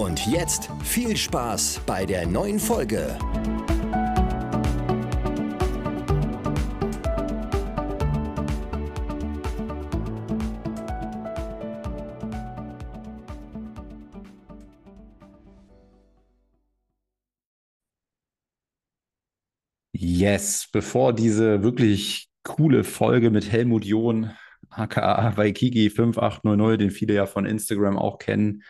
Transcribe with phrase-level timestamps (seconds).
[0.00, 3.18] Und jetzt viel Spaß bei der neuen Folge.
[19.92, 24.30] Yes, bevor diese wirklich coole Folge mit Helmut John,
[24.70, 28.62] aka Waikiki 5800, den viele ja von Instagram auch kennen,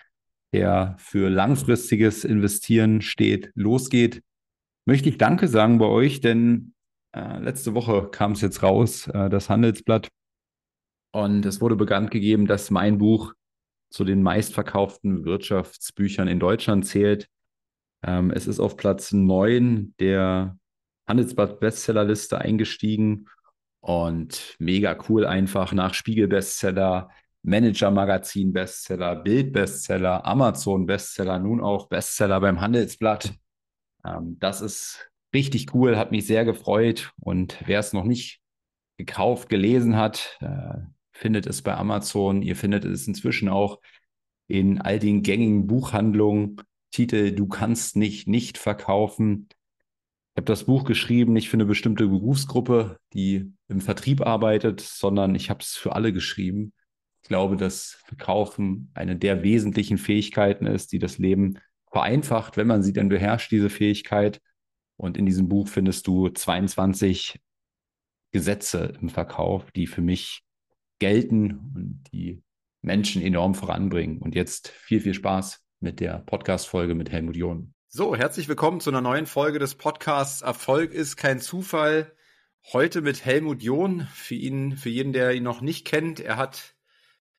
[0.52, 4.22] der für langfristiges Investieren steht, losgeht,
[4.86, 6.74] möchte ich Danke sagen bei euch, denn
[7.14, 10.08] äh, letzte Woche kam es jetzt raus, äh, das Handelsblatt,
[11.12, 13.34] und es wurde bekannt gegeben, dass mein Buch
[13.90, 17.28] zu den meistverkauften Wirtschaftsbüchern in Deutschland zählt.
[18.04, 20.56] Ähm, es ist auf Platz 9 der
[21.08, 23.26] Handelsblatt Bestsellerliste eingestiegen
[23.80, 27.10] und mega cool einfach nach Spiegel Bestseller,
[27.42, 33.34] Manager Magazin Bestseller, Bild Bestseller, Amazon Bestseller, nun auch Bestseller beim Handelsblatt.
[34.04, 37.12] Ähm, das ist richtig cool, hat mich sehr gefreut.
[37.18, 38.40] Und wer es noch nicht
[38.98, 40.80] gekauft, gelesen hat, äh,
[41.12, 42.42] findet es bei Amazon.
[42.42, 43.80] Ihr findet es inzwischen auch
[44.46, 46.60] in all den gängigen Buchhandlungen.
[46.92, 49.48] Titel Du kannst nicht nicht verkaufen.
[49.50, 55.34] Ich habe das Buch geschrieben, nicht für eine bestimmte Berufsgruppe, die im Vertrieb arbeitet, sondern
[55.34, 56.72] ich habe es für alle geschrieben
[57.28, 61.58] glaube, dass Verkaufen eine der wesentlichen Fähigkeiten ist, die das Leben
[61.90, 64.40] vereinfacht, wenn man sie denn beherrscht, diese Fähigkeit.
[64.96, 67.40] Und in diesem Buch findest du 22
[68.32, 70.42] Gesetze im Verkauf, die für mich
[70.98, 72.42] gelten und die
[72.82, 74.18] Menschen enorm voranbringen.
[74.18, 77.74] Und jetzt viel, viel Spaß mit der Podcast-Folge mit Helmut John.
[77.88, 82.14] So, herzlich willkommen zu einer neuen Folge des Podcasts Erfolg ist kein Zufall.
[82.72, 84.06] Heute mit Helmut John.
[84.12, 86.76] Für ihn, für jeden, der ihn noch nicht kennt, er hat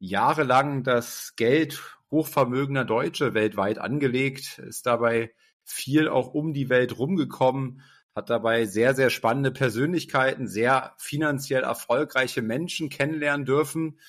[0.01, 1.79] jahrelang das Geld
[2.09, 5.31] hochvermögender Deutsche weltweit angelegt, ist dabei
[5.63, 7.81] viel auch um die Welt rumgekommen,
[8.16, 14.00] hat dabei sehr, sehr spannende Persönlichkeiten, sehr finanziell erfolgreiche Menschen kennenlernen dürfen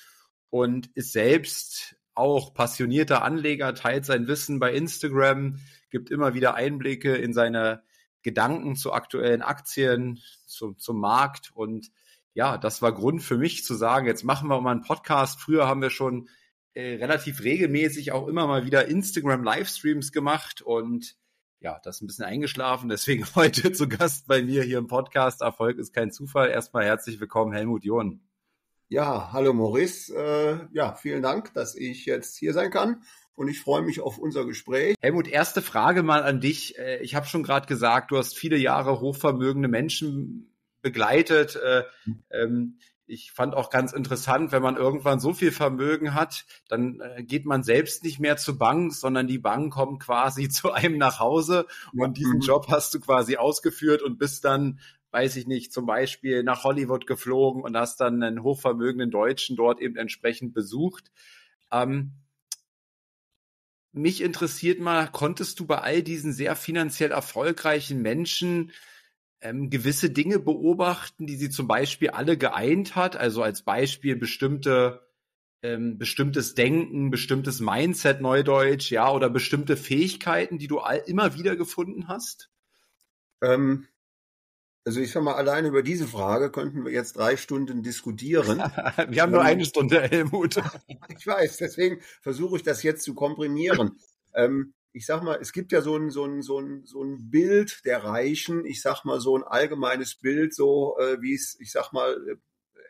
[0.49, 5.59] und ist selbst auch passionierter Anleger, teilt sein Wissen bei Instagram,
[5.91, 7.83] gibt immer wieder Einblicke in seine
[8.23, 11.91] Gedanken zu aktuellen Aktien, zu, zum Markt und
[12.33, 15.39] ja, das war Grund für mich zu sagen, jetzt machen wir mal einen Podcast.
[15.39, 16.29] Früher haben wir schon
[16.73, 21.15] äh, relativ regelmäßig auch immer mal wieder Instagram-Livestreams gemacht und
[21.59, 22.89] ja, das ist ein bisschen eingeschlafen.
[22.89, 25.41] Deswegen heute zu Gast bei mir hier im Podcast.
[25.41, 26.49] Erfolg ist kein Zufall.
[26.49, 28.21] Erstmal herzlich willkommen, Helmut John.
[28.89, 30.13] Ja, hallo Maurice.
[30.13, 33.03] Äh, ja, vielen Dank, dass ich jetzt hier sein kann
[33.35, 34.95] und ich freue mich auf unser Gespräch.
[35.01, 36.77] Helmut, erste Frage mal an dich.
[36.77, 40.52] Äh, ich habe schon gerade gesagt, du hast viele Jahre hochvermögende Menschen
[40.83, 41.55] begleitet.
[41.55, 41.83] Äh,
[42.29, 47.23] ähm, ich fand auch ganz interessant, wenn man irgendwann so viel Vermögen hat, dann äh,
[47.23, 51.19] geht man selbst nicht mehr zur Bank, sondern die Bank kommt quasi zu einem nach
[51.19, 52.41] Hause und diesen mhm.
[52.41, 54.79] Job hast du quasi ausgeführt und bist dann,
[55.11, 59.81] weiß ich nicht, zum Beispiel nach Hollywood geflogen und hast dann einen hochvermögenden Deutschen dort
[59.81, 61.11] eben entsprechend besucht.
[61.71, 62.13] Ähm,
[63.91, 68.71] mich interessiert mal, konntest du bei all diesen sehr finanziell erfolgreichen Menschen
[69.43, 73.15] ähm, gewisse Dinge beobachten, die sie zum Beispiel alle geeint hat.
[73.15, 75.03] Also als Beispiel bestimmte
[75.63, 81.55] ähm, bestimmtes Denken, bestimmtes Mindset, Neudeutsch, ja, oder bestimmte Fähigkeiten, die du all, immer wieder
[81.55, 82.49] gefunden hast?
[83.41, 83.87] Ähm,
[84.85, 88.57] also ich sag mal, allein über diese Frage könnten wir jetzt drei Stunden diskutieren.
[89.07, 90.57] wir haben nur ähm, eine Stunde, Helmut.
[91.17, 93.97] ich weiß, deswegen versuche ich das jetzt zu komprimieren.
[94.35, 97.29] ähm, ich sag mal, es gibt ja so ein, so ein, so ein, so ein
[97.31, 101.71] Bild der Reichen, ich sag mal, so ein allgemeines Bild, so äh, wie es, ich
[101.71, 102.35] sag mal, äh,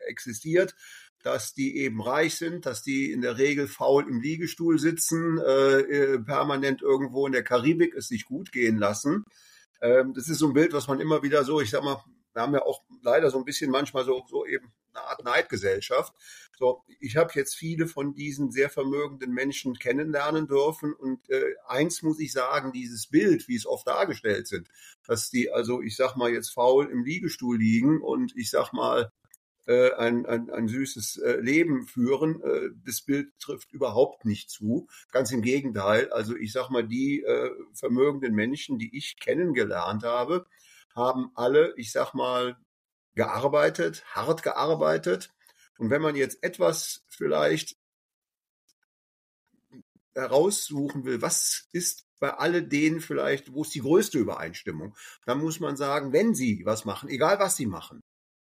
[0.06, 0.74] existiert,
[1.22, 5.80] dass die eben reich sind, dass die in der Regel faul im Liegestuhl sitzen, äh,
[5.80, 9.24] äh, permanent irgendwo in der Karibik es sich gut gehen lassen.
[9.80, 12.04] Ähm, das ist so ein Bild, was man immer wieder so, ich sag mal,
[12.34, 16.14] wir haben ja auch leider so ein bisschen manchmal so, so eben eine Art Neidgesellschaft.
[16.58, 22.02] So, ich habe jetzt viele von diesen sehr vermögenden Menschen kennenlernen dürfen und äh, eins
[22.02, 24.68] muss ich sagen, dieses Bild, wie es oft dargestellt sind,
[25.06, 29.10] dass die also, ich sag mal jetzt faul im Liegestuhl liegen und ich sag mal
[29.66, 32.42] äh, ein, ein, ein süßes äh, Leben führen.
[32.42, 34.88] Äh, das Bild trifft überhaupt nicht zu.
[35.10, 36.12] Ganz im Gegenteil.
[36.12, 37.24] Also ich sag mal, die
[37.72, 40.46] vermögenden Menschen, die ich kennengelernt habe,
[40.94, 42.56] haben alle, ich sag mal,
[43.14, 45.32] gearbeitet, hart gearbeitet.
[45.78, 47.76] Und wenn man jetzt etwas vielleicht
[50.14, 54.94] heraussuchen will, was ist bei alle denen vielleicht, wo ist die größte Übereinstimmung,
[55.26, 58.02] dann muss man sagen, wenn sie was machen, egal was sie machen,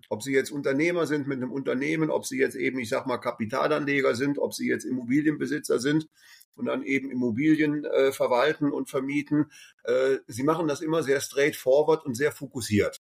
[0.08, 3.18] ob sie jetzt Unternehmer sind mit einem Unternehmen, ob sie jetzt eben, ich sag mal,
[3.18, 6.06] Kapitalanleger sind, ob sie jetzt Immobilienbesitzer sind
[6.54, 9.50] und dann eben Immobilien äh, verwalten und vermieten.
[9.84, 13.00] Äh, sie machen das immer sehr straightforward und sehr fokussiert.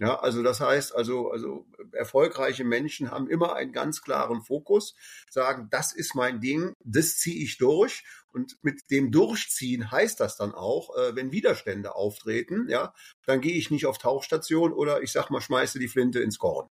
[0.00, 4.94] Ja, also das heißt, also, also erfolgreiche Menschen haben immer einen ganz klaren Fokus,
[5.28, 8.04] sagen, das ist mein Ding, das ziehe ich durch.
[8.32, 12.94] Und mit dem Durchziehen heißt das dann auch, äh, wenn Widerstände auftreten, ja,
[13.26, 16.68] dann gehe ich nicht auf Tauchstation oder ich sag mal, schmeiße die Flinte ins Korn.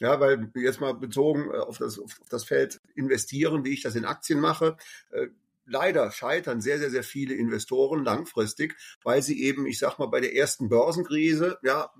[0.00, 3.96] Ja, weil jetzt mal bezogen äh, auf das, auf das Feld investieren, wie ich das
[3.96, 4.76] in Aktien mache,
[5.10, 5.28] äh,
[5.66, 10.20] leider scheitern sehr, sehr, sehr viele Investoren langfristig, weil sie eben, ich sag mal, bei
[10.20, 11.92] der ersten Börsenkrise, ja,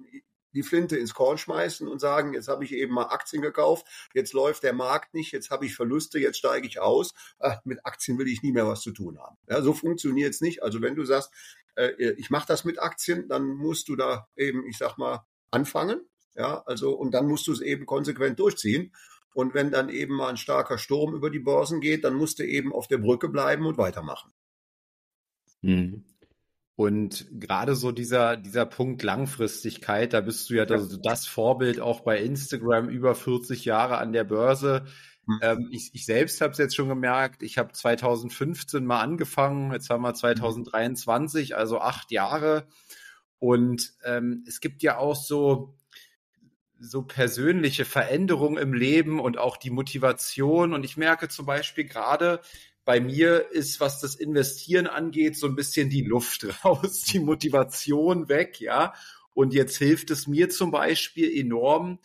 [0.55, 4.33] die Flinte ins Korn schmeißen und sagen, jetzt habe ich eben mal Aktien gekauft, jetzt
[4.33, 7.13] läuft der Markt nicht, jetzt habe ich Verluste, jetzt steige ich aus.
[7.41, 9.37] Ach, mit Aktien will ich nie mehr was zu tun haben.
[9.49, 10.63] Ja, so funktioniert es nicht.
[10.63, 11.31] Also wenn du sagst,
[11.75, 16.09] äh, ich mache das mit Aktien, dann musst du da eben, ich sag mal, anfangen.
[16.37, 18.93] Ja, also und dann musst du es eben konsequent durchziehen.
[19.35, 22.45] Und wenn dann eben mal ein starker Sturm über die Börsen geht, dann musst du
[22.45, 24.33] eben auf der Brücke bleiben und weitermachen.
[25.61, 26.05] Mhm.
[26.77, 32.01] Und gerade so dieser, dieser Punkt Langfristigkeit, da bist du ja das, das Vorbild auch
[32.01, 34.85] bei Instagram über 40 Jahre an der Börse.
[35.27, 35.39] Mhm.
[35.43, 39.91] Ähm, ich, ich selbst habe es jetzt schon gemerkt, ich habe 2015 mal angefangen, jetzt
[39.91, 42.67] haben wir 2023, also acht Jahre.
[43.39, 45.77] Und ähm, es gibt ja auch so,
[46.85, 50.73] so persönliche Veränderungen im Leben und auch die Motivation.
[50.73, 52.41] Und ich merke zum Beispiel gerade,
[52.85, 58.29] bei mir ist, was das Investieren angeht, so ein bisschen die Luft raus, die Motivation
[58.29, 58.95] weg, ja.
[59.33, 61.99] Und jetzt hilft es mir zum Beispiel enorm,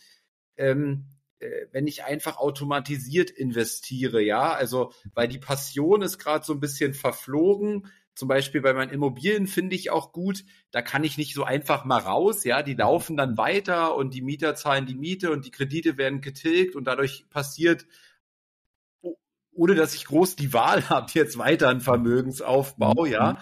[0.56, 1.04] ähm,
[1.38, 4.52] äh, wenn ich einfach automatisiert investiere, ja.
[4.52, 9.46] Also, weil die Passion ist gerade so ein bisschen verflogen zum Beispiel bei meinen Immobilien
[9.46, 13.16] finde ich auch gut, da kann ich nicht so einfach mal raus, ja, die laufen
[13.16, 17.28] dann weiter und die Mieter zahlen die Miete und die Kredite werden getilgt und dadurch
[17.30, 17.86] passiert,
[19.52, 23.12] ohne dass ich groß die Wahl habe, jetzt weiter einen Vermögensaufbau, mhm.
[23.12, 23.38] ja.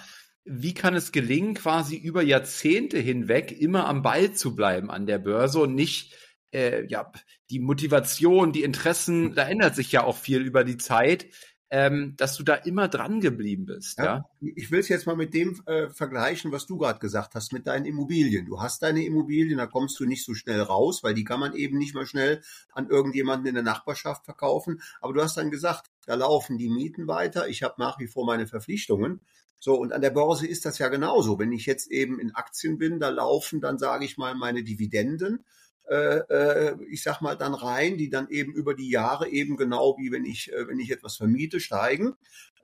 [0.51, 5.19] Wie kann es gelingen, quasi über Jahrzehnte hinweg immer am Ball zu bleiben an der
[5.19, 6.15] Börse und nicht
[6.53, 7.13] äh, ja,
[7.51, 11.27] die Motivation, die Interessen, da ändert sich ja auch viel über die Zeit
[11.71, 13.99] ähm, dass du da immer dran geblieben bist.
[13.99, 14.31] Ja, ja?
[14.41, 17.67] Ich will es jetzt mal mit dem äh, vergleichen, was du gerade gesagt hast, mit
[17.67, 18.47] deinen Immobilien.
[18.47, 21.55] Du hast deine Immobilien, da kommst du nicht so schnell raus, weil die kann man
[21.55, 22.43] eben nicht mal schnell
[22.73, 24.81] an irgendjemanden in der Nachbarschaft verkaufen.
[25.01, 28.25] Aber du hast dann gesagt, da laufen die Mieten weiter, ich habe nach wie vor
[28.25, 29.21] meine Verpflichtungen.
[29.61, 31.39] So, und an der Börse ist das ja genauso.
[31.39, 35.45] Wenn ich jetzt eben in Aktien bin, da laufen dann, sage ich mal, meine Dividenden
[35.89, 39.97] äh, äh, ich sag mal, dann rein, die dann eben über die Jahre eben genau
[39.99, 42.15] wie wenn ich, äh, wenn ich etwas vermiete, steigen.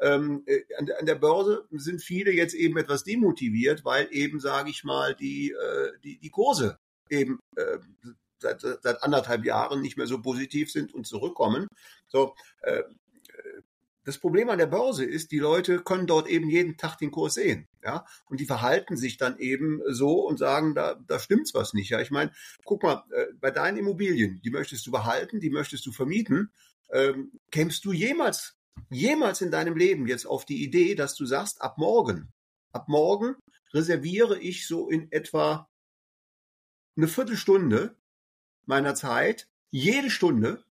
[0.00, 4.70] Ähm, äh, an, an, der Börse sind viele jetzt eben etwas demotiviert, weil eben, sage
[4.70, 5.54] ich mal, die,
[6.02, 6.78] die, die Kurse
[7.08, 7.78] eben äh,
[8.38, 11.66] seit, seit anderthalb Jahren nicht mehr so positiv sind und zurückkommen.
[12.08, 12.82] So, äh,
[14.04, 17.34] das Problem an der Börse ist, die Leute können dort eben jeden Tag den Kurs
[17.34, 21.72] sehen, ja, und die verhalten sich dann eben so und sagen, da, da stimmt's was
[21.74, 22.00] nicht, ja.
[22.00, 22.32] Ich meine,
[22.64, 26.52] guck mal, äh, bei deinen Immobilien, die möchtest du behalten, die möchtest du vermieten,
[26.90, 28.56] ähm, kämst du jemals,
[28.90, 32.30] jemals in deinem Leben jetzt auf die Idee, dass du sagst, ab morgen,
[32.72, 33.36] ab morgen
[33.72, 35.68] reserviere ich so in etwa
[36.96, 37.96] eine Viertelstunde
[38.66, 40.64] meiner Zeit, jede Stunde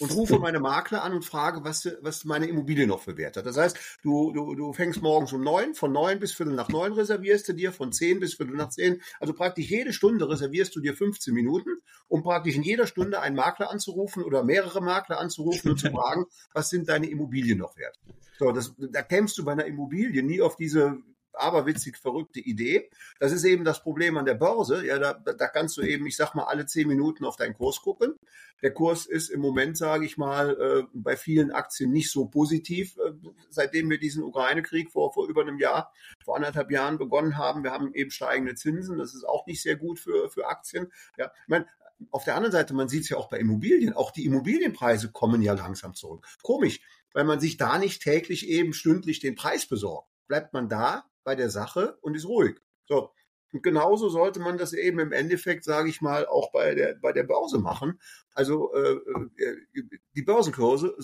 [0.00, 3.46] und rufe meine Makler an und frage, was, was meine Immobilie noch für Wert hat.
[3.46, 6.92] Das heißt, du, du, du fängst morgens um neun, von neun bis Viertel nach neun
[6.92, 9.00] reservierst du dir, von zehn bis Viertel nach zehn.
[9.20, 11.70] Also praktisch jede Stunde reservierst du dir 15 Minuten,
[12.08, 16.24] um praktisch in jeder Stunde einen Makler anzurufen oder mehrere Makler anzurufen und zu fragen,
[16.52, 17.98] was sind deine Immobilien noch wert.
[18.38, 20.98] So, das, da kämst du bei einer Immobilie nie auf diese
[21.36, 22.90] aberwitzig verrückte Idee.
[23.18, 24.84] Das ist eben das Problem an der Börse.
[24.86, 27.80] Ja, da, da kannst du eben, ich sag mal, alle zehn Minuten auf deinen Kurs
[27.80, 28.14] gucken.
[28.62, 32.96] Der Kurs ist im Moment, sage ich mal, äh, bei vielen Aktien nicht so positiv,
[32.96, 33.12] äh,
[33.50, 35.92] seitdem wir diesen Ukraine-Krieg vor, vor über einem Jahr,
[36.24, 37.62] vor anderthalb Jahren begonnen haben.
[37.62, 38.98] Wir haben eben steigende Zinsen.
[38.98, 40.92] Das ist auch nicht sehr gut für, für Aktien.
[41.18, 41.66] Ja, ich meine,
[42.10, 45.42] auf der anderen Seite, man sieht es ja auch bei Immobilien, auch die Immobilienpreise kommen
[45.42, 46.26] ja langsam zurück.
[46.42, 46.80] Komisch,
[47.12, 50.08] weil man sich da nicht täglich eben stündlich den Preis besorgt.
[50.26, 52.56] Bleibt man da bei der Sache und ist ruhig.
[52.86, 53.10] So,
[53.52, 57.12] Und genauso sollte man das eben im Endeffekt, sage ich mal, auch bei der, bei
[57.12, 58.00] der Börse machen.
[58.32, 58.98] Also äh,
[59.36, 59.82] äh
[60.14, 60.96] die Börsenkurse,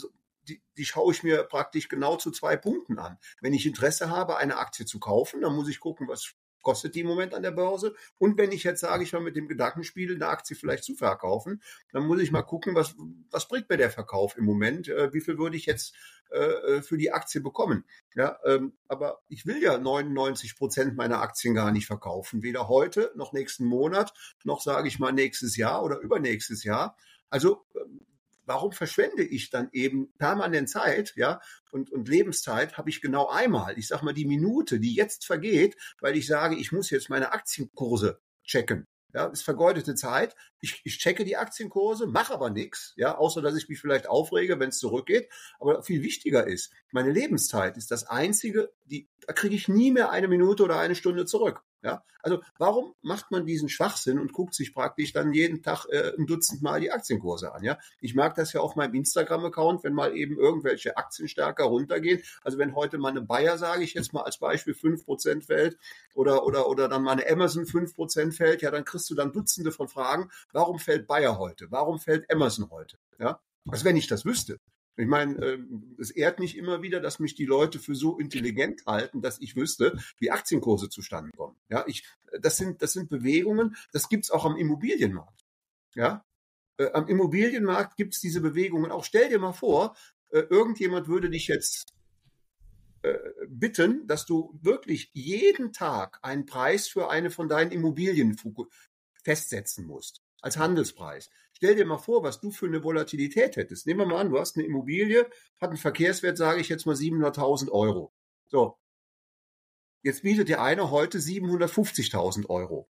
[0.49, 3.19] die, die schaue ich mir praktisch genau zu zwei Punkten an.
[3.41, 7.01] Wenn ich Interesse habe, eine Aktie zu kaufen, dann muss ich gucken, was kostet die
[7.01, 7.95] im Moment an der Börse.
[8.19, 11.63] Und wenn ich jetzt sage, ich mal mit dem Gedankenspiel eine Aktie vielleicht zu verkaufen,
[11.93, 12.95] dann muss ich mal gucken, was,
[13.31, 14.89] was bringt mir der Verkauf im Moment?
[14.89, 15.95] Äh, wie viel würde ich jetzt
[16.31, 17.85] äh, äh für die Aktie bekommen?
[18.15, 22.43] Ja, ähm, aber ich will ja 99 Prozent meiner Aktien gar nicht verkaufen.
[22.43, 24.13] Weder heute, noch nächsten Monat,
[24.45, 26.97] noch sage ich mal nächstes Jahr oder übernächstes Jahr.
[27.31, 28.01] Also ähm,
[28.51, 31.41] warum verschwende ich dann eben permanent Zeit, ja,
[31.71, 33.79] und, und Lebenszeit habe ich genau einmal.
[33.79, 37.31] Ich sage mal, die Minute, die jetzt vergeht, weil ich sage, ich muss jetzt meine
[37.31, 38.89] Aktienkurse checken.
[39.15, 40.35] Ja, ist vergeudete Zeit.
[40.61, 44.59] Ich, ich checke die Aktienkurse, mache aber nichts, ja, außer dass ich mich vielleicht aufrege,
[44.59, 45.29] wenn es zurückgeht.
[45.61, 50.11] Aber viel wichtiger ist, meine Lebenszeit ist das einzige, die, da kriege ich nie mehr
[50.11, 51.63] eine Minute oder eine Stunde zurück.
[51.83, 56.13] Ja, also warum macht man diesen Schwachsinn und guckt sich praktisch dann jeden Tag äh,
[56.19, 57.65] ein Dutzend Mal die Aktienkurse an?
[57.65, 62.23] Ja, ich mag das ja auf meinem Instagram-Account, wenn mal eben irgendwelche Aktien stärker runtergehen.
[62.43, 65.79] Also wenn heute mal eine Bayer, sage ich jetzt mal als Beispiel, fünf Prozent fällt
[66.15, 69.33] oder, oder, oder dann mal eine Amazon fünf Prozent fällt, ja, dann kriegst du dann
[69.33, 70.31] Dutzende von Fragen.
[70.53, 71.71] Warum fällt Bayer heute?
[71.71, 72.99] Warum fällt Amazon heute?
[73.19, 74.59] Ja, also wenn ich das wüsste,
[75.01, 78.85] ich meine, ähm, es ehrt mich immer wieder, dass mich die Leute für so intelligent
[78.87, 81.57] halten, dass ich wüsste, wie Aktienkurse zustande kommen.
[81.69, 82.05] Ja, ich,
[82.41, 85.45] das sind, das sind Bewegungen, das gibt's auch am Immobilienmarkt.
[85.95, 86.25] Ja,
[86.77, 89.05] äh, am Immobilienmarkt gibt's diese Bewegungen auch.
[89.05, 89.97] Stell dir mal vor,
[90.31, 91.93] äh, irgendjemand würde dich jetzt
[93.03, 93.17] äh,
[93.49, 98.37] bitten, dass du wirklich jeden Tag einen Preis für eine von deinen Immobilien
[99.23, 101.31] festsetzen musst als Handelspreis.
[101.63, 103.87] Stell dir mal vor, was du für eine Volatilität hättest.
[103.87, 105.29] Nehmen wir mal an, du hast eine Immobilie,
[105.61, 108.15] hat einen Verkehrswert, sage ich jetzt mal 700.000 Euro.
[108.49, 108.79] So.
[110.03, 112.89] Jetzt bietet dir einer heute 750.000 Euro.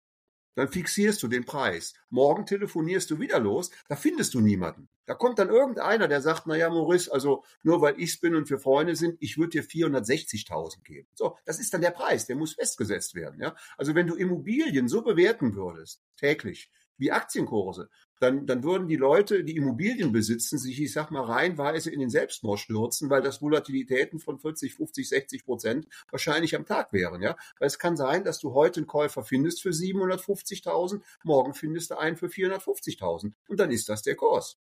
[0.57, 1.95] Dann fixierst du den Preis.
[2.11, 4.89] Morgen telefonierst du wieder los, da findest du niemanden.
[5.05, 8.59] Da kommt dann irgendeiner, der sagt, naja, Maurice, also nur weil ich's bin und wir
[8.59, 11.07] Freunde sind, ich würde dir 460.000 geben.
[11.15, 13.41] So, das ist dann der Preis, der muss festgesetzt werden.
[13.41, 13.55] Ja?
[13.77, 16.69] Also wenn du Immobilien so bewerten würdest, täglich,
[16.99, 21.91] wie Aktienkurse, dann, dann würden die Leute, die Immobilien besitzen, sich, ich sag mal, reihenweise
[21.91, 26.93] in den Selbstmord stürzen, weil das Volatilitäten von 40, 50, 60 Prozent wahrscheinlich am Tag
[26.93, 27.37] wären, ja.
[27.59, 31.99] Weil es kann sein, dass du heute einen Käufer findest für 750.000, morgen findest du
[31.99, 34.59] einen für 450.000 und dann ist das der Kurs.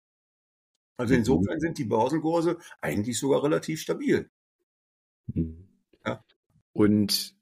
[0.96, 1.20] Also mhm.
[1.20, 4.30] insofern sind die Börsenkurse eigentlich sogar relativ stabil.
[5.26, 5.68] Mhm.
[6.04, 6.24] Ja.
[6.72, 7.36] Und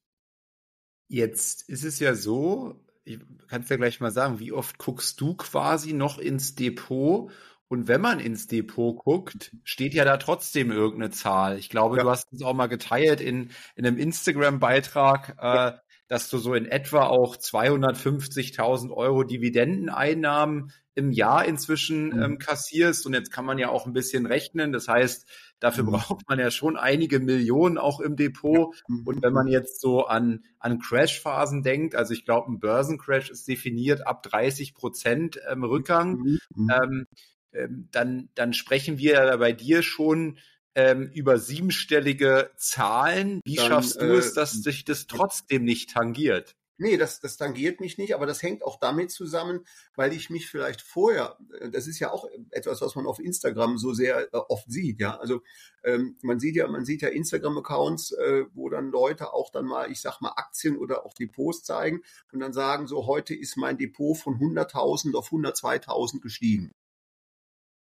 [1.09, 3.19] jetzt ist es ja so, ich
[3.49, 7.31] kann es ja gleich mal sagen, wie oft guckst du quasi noch ins Depot?
[7.69, 11.59] Und wenn man ins Depot guckt, steht ja da trotzdem irgendeine Zahl.
[11.59, 12.03] Ich glaube, ja.
[12.03, 15.73] du hast es auch mal geteilt in, in einem Instagram-Beitrag, äh,
[16.13, 22.23] dass du so in etwa auch 250.000 Euro Dividendeneinnahmen im Jahr inzwischen mhm.
[22.23, 23.07] ähm, kassierst.
[23.07, 24.73] Und jetzt kann man ja auch ein bisschen rechnen.
[24.73, 25.27] Das heißt,
[25.59, 25.93] dafür mhm.
[25.93, 28.75] braucht man ja schon einige Millionen auch im Depot.
[28.89, 29.07] Mhm.
[29.07, 33.49] Und wenn man jetzt so an, an Crash-Phasen denkt, also ich glaube, ein Börsencrash ist
[33.49, 36.39] definiert ab 30 Prozent ähm, Rückgang, mhm.
[36.71, 37.07] Ähm,
[37.55, 40.37] ähm, dann, dann sprechen wir ja bei dir schon
[40.75, 43.41] ähm, über siebenstellige Zahlen.
[43.45, 46.55] Wie Dann, schaffst du äh, es, dass sich das trotzdem nicht tangiert?
[46.79, 49.65] Nee, das, das tangiert mich nicht, aber das hängt auch damit zusammen,
[49.95, 53.79] weil ich mich vielleicht vorher, äh, das ist ja auch etwas, was man auf Instagram
[53.79, 55.17] so sehr äh, oft sieht, ja.
[55.17, 55.43] Also
[55.85, 59.93] ähm, man sieht ja, man sieht ja Instagram-Accounts, äh, wo dann Leute auch dann mal,
[59.93, 62.03] ich sag mal, Aktien oder auch Depots zeigen
[62.33, 66.73] und dann sagen so, heute ist mein Depot von 100.000 auf 102.000 gestiegen.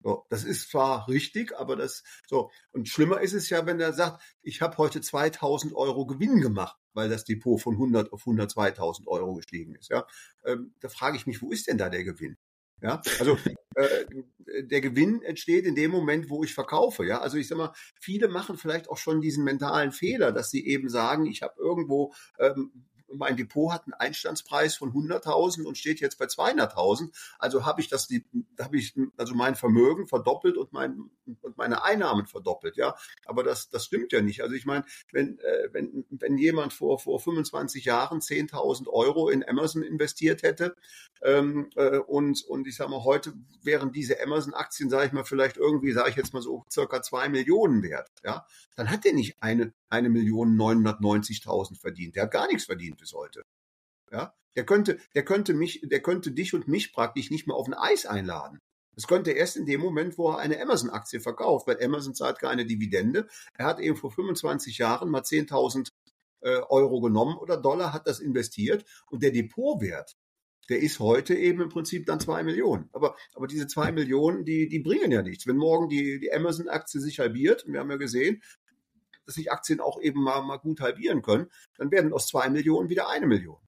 [0.04, 2.52] So, das ist zwar richtig, aber das so.
[2.72, 6.78] Und schlimmer ist es ja, wenn er sagt, ich habe heute 2000 Euro Gewinn gemacht,
[6.94, 9.90] weil das Depot von 100 auf 102.000 Euro gestiegen ist.
[9.90, 10.06] Ja,
[10.46, 12.38] ähm, da frage ich mich, wo ist denn da der Gewinn?
[12.82, 13.38] Ja, also
[13.76, 14.06] äh,
[14.64, 17.06] der Gewinn entsteht in dem Moment, wo ich verkaufe.
[17.06, 20.68] Ja, also ich sag mal, viele machen vielleicht auch schon diesen mentalen Fehler, dass sie
[20.68, 26.00] eben sagen, ich habe irgendwo ähm, mein Depot hat einen Einstandspreis von 100.000 und steht
[26.00, 27.10] jetzt bei 200.000.
[27.40, 28.10] Also habe ich das,
[28.60, 31.10] habe ich also mein Vermögen verdoppelt und mein
[31.42, 32.96] und meine Einnahmen verdoppelt, ja.
[33.26, 34.42] Aber das das stimmt ja nicht.
[34.42, 39.48] Also ich meine, wenn äh, wenn wenn jemand vor vor 25 Jahren 10.000 Euro in
[39.48, 40.76] Amazon investiert hätte
[41.22, 45.58] ähm, äh, und und ich sage mal heute wären diese Amazon-Aktien, sage ich mal vielleicht
[45.58, 49.42] irgendwie, sage ich jetzt mal so circa zwei Millionen wert, ja, dann hat der nicht
[49.42, 52.16] eine eine Million 990.000 verdient.
[52.16, 53.44] Der hat gar nichts verdient bis heute.
[54.12, 57.68] Ja, der könnte, der könnte mich, der könnte dich und mich praktisch nicht mehr auf
[57.68, 58.60] ein Eis einladen.
[58.96, 62.66] Das könnte erst in dem Moment, wo er eine Amazon-Aktie verkauft, weil Amazon zahlt keine
[62.66, 63.28] Dividende.
[63.56, 65.90] Er hat eben vor 25 Jahren mal 10.000
[66.42, 70.16] äh, Euro genommen oder Dollar, hat das investiert und der Depotwert,
[70.70, 72.90] der ist heute eben im Prinzip dann zwei Millionen.
[72.94, 75.46] Aber, aber diese zwei Millionen, die, die bringen ja nichts.
[75.46, 78.42] Wenn morgen die, die Amazon-Aktie sich halbiert, wir haben ja gesehen,
[79.26, 82.90] dass sich Aktien auch eben mal, mal gut halbieren können, dann werden aus zwei Millionen
[82.90, 83.60] wieder eine Million.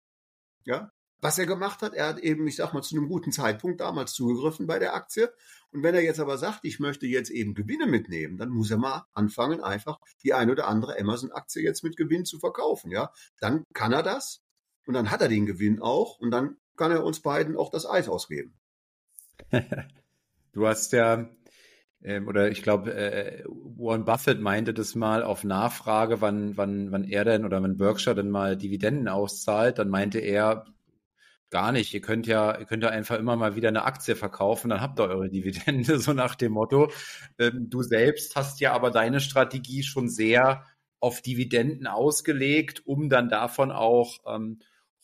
[0.63, 3.81] Ja, was er gemacht hat, er hat eben, ich sag mal, zu einem guten Zeitpunkt
[3.81, 5.33] damals zugegriffen bei der Aktie.
[5.71, 8.77] Und wenn er jetzt aber sagt, ich möchte jetzt eben Gewinne mitnehmen, dann muss er
[8.77, 12.91] mal anfangen, einfach die ein oder andere Amazon-Aktie jetzt mit Gewinn zu verkaufen.
[12.91, 14.43] Ja, dann kann er das
[14.85, 17.87] und dann hat er den Gewinn auch und dann kann er uns beiden auch das
[17.87, 18.53] Eis ausgeben.
[20.51, 21.27] du hast ja,
[22.27, 27.25] oder ich glaube, äh, Warren Buffett meinte das mal auf Nachfrage, wann, wann, wann er
[27.25, 30.65] denn oder wann Berkshire denn mal Dividenden auszahlt, dann meinte er,
[31.49, 31.93] gar nicht.
[31.93, 34.99] Ihr könnt ja, ihr könnt ja einfach immer mal wieder eine Aktie verkaufen, dann habt
[34.99, 36.91] ihr eure Dividende, so nach dem Motto.
[37.39, 40.65] Ähm, du selbst hast ja aber deine Strategie schon sehr
[40.99, 44.59] auf Dividenden ausgelegt, um dann davon auch ähm,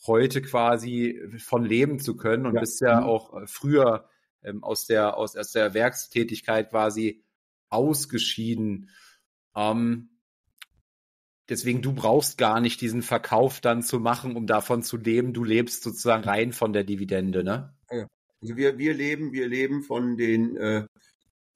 [0.06, 2.60] heute quasi von leben zu können und ja.
[2.60, 3.06] bist ja mhm.
[3.06, 4.08] auch äh, früher
[4.44, 7.22] ähm, aus der aus, aus der Werkstätigkeit quasi
[7.68, 8.90] ausgeschieden.
[9.56, 10.10] Ähm,
[11.48, 15.32] deswegen du brauchst gar nicht diesen Verkauf dann zu machen, um davon zu leben.
[15.32, 17.74] Du lebst sozusagen rein von der Dividende, ne?
[18.40, 20.86] Also wir wir leben wir leben von den äh,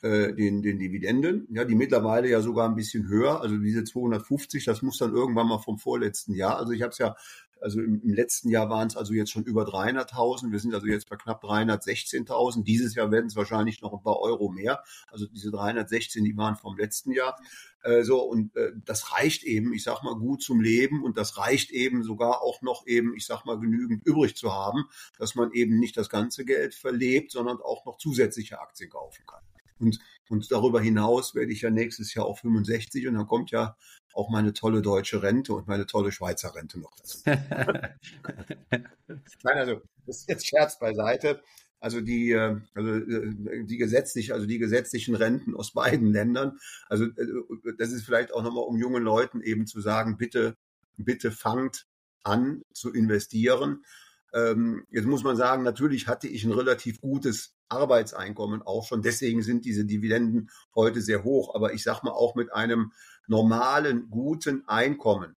[0.02, 4.64] äh, den, den Dividenden, ja, die mittlerweile ja sogar ein bisschen höher, also diese 250,
[4.64, 7.16] das muss dann irgendwann mal vom vorletzten Jahr, also ich habe es ja
[7.60, 10.52] also im, im letzten Jahr waren es also jetzt schon über 300.000.
[10.52, 12.64] Wir sind also jetzt bei knapp 316.000.
[12.64, 14.82] Dieses Jahr werden es wahrscheinlich noch ein paar Euro mehr.
[15.08, 17.38] Also diese 316, die waren vom letzten Jahr.
[17.82, 21.38] Äh, so und äh, das reicht eben, ich sag mal, gut zum Leben und das
[21.38, 24.84] reicht eben sogar auch noch eben, ich sag mal, genügend übrig zu haben,
[25.18, 29.42] dass man eben nicht das ganze Geld verlebt, sondern auch noch zusätzliche Aktien kaufen kann.
[29.78, 33.76] Und, und darüber hinaus werde ich ja nächstes Jahr auch 65 und dann kommt ja
[34.12, 37.18] auch meine tolle deutsche Rente und meine tolle Schweizer Rente noch dazu.
[37.26, 37.98] Nein,
[39.44, 41.42] also das ist jetzt Scherz beiseite.
[41.78, 46.58] Also die, äh, also äh, die gesetzlich, also die gesetzlichen Renten aus beiden Ländern.
[46.88, 50.56] Also äh, das ist vielleicht auch nochmal, um jungen Leuten eben zu sagen, bitte,
[50.96, 51.86] bitte fangt
[52.22, 53.84] an zu investieren.
[54.32, 59.02] Ähm, jetzt muss man sagen, natürlich hatte ich ein relativ gutes Arbeitseinkommen auch schon.
[59.02, 61.54] Deswegen sind diese Dividenden heute sehr hoch.
[61.54, 62.92] Aber ich sag mal auch mit einem
[63.26, 65.36] normalen, guten Einkommen.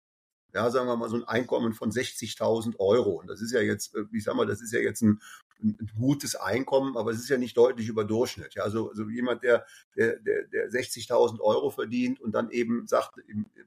[0.55, 3.21] Ja, sagen wir mal so ein Einkommen von 60.000 Euro.
[3.21, 5.21] Und das ist ja jetzt, äh, ich sag mal, das ist ja jetzt ein
[5.63, 8.55] ein, gutes Einkommen, aber es ist ja nicht deutlich über Durchschnitt.
[8.55, 9.67] Ja, also, also jemand, der,
[9.97, 13.17] der, der, der 60.000 Euro verdient und dann eben sagt,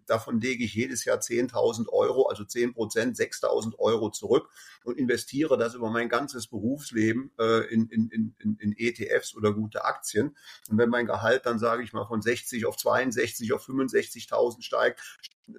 [0.05, 4.49] davon lege ich jedes Jahr 10.000 Euro, also 10 Prozent, 6.000 Euro zurück
[4.83, 9.85] und investiere das über mein ganzes Berufsleben äh, in, in, in, in ETFs oder gute
[9.85, 10.35] Aktien.
[10.69, 15.01] Und wenn mein Gehalt dann, sage ich mal, von 60 auf 62 auf 65.000 steigt,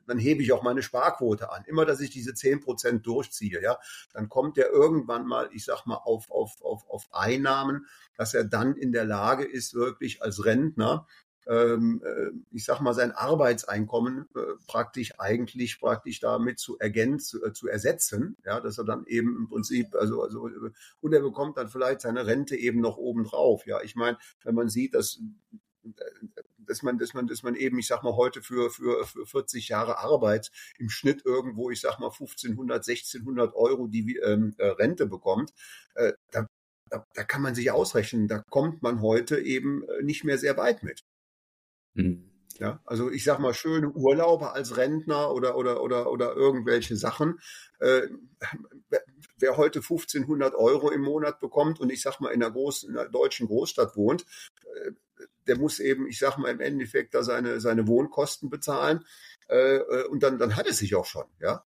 [0.07, 1.65] dann hebe ich auch meine Sparquote an.
[1.67, 3.79] Immer, dass ich diese 10 Prozent durchziehe, ja,
[4.13, 8.45] dann kommt er irgendwann mal, ich sag mal, auf, auf, auf, auf Einnahmen, dass er
[8.45, 11.07] dann in der Lage ist, wirklich als Rentner
[11.47, 17.53] ähm, äh, ich sag mal, sein Arbeitseinkommen äh, praktisch eigentlich praktisch damit zu ergänzen, äh,
[17.53, 20.49] zu ersetzen, ja, dass er dann eben im Prinzip, also, also,
[21.01, 23.83] und er bekommt dann vielleicht seine Rente eben noch obendrauf, ja.
[23.83, 25.21] Ich meine, wenn man sieht, dass
[26.73, 29.69] dass man, dass man, dass man eben, ich sag mal, heute für, für, für 40
[29.69, 35.07] Jahre Arbeit im Schnitt irgendwo, ich sag mal, 1500, 1600 Euro die ähm, äh, Rente
[35.07, 35.53] bekommt,
[35.95, 36.47] äh, da,
[36.89, 40.57] da, da kann man sich ausrechnen, da kommt man heute eben äh, nicht mehr sehr
[40.57, 41.05] weit mit.
[41.93, 42.31] Mhm.
[42.59, 47.41] Ja, also ich sag mal schöne Urlaube als Rentner oder oder oder oder irgendwelche Sachen.
[47.81, 48.09] Äh,
[49.37, 52.99] wer heute 1500 Euro im Monat bekommt und ich sag mal in einer großen in
[52.99, 54.27] einer deutschen Großstadt wohnt,
[54.75, 54.93] äh,
[55.47, 59.05] der muss eben, ich sag mal im Endeffekt da seine, seine Wohnkosten bezahlen.
[59.49, 61.65] Äh, äh, und dann, dann hat es sich auch schon, ja.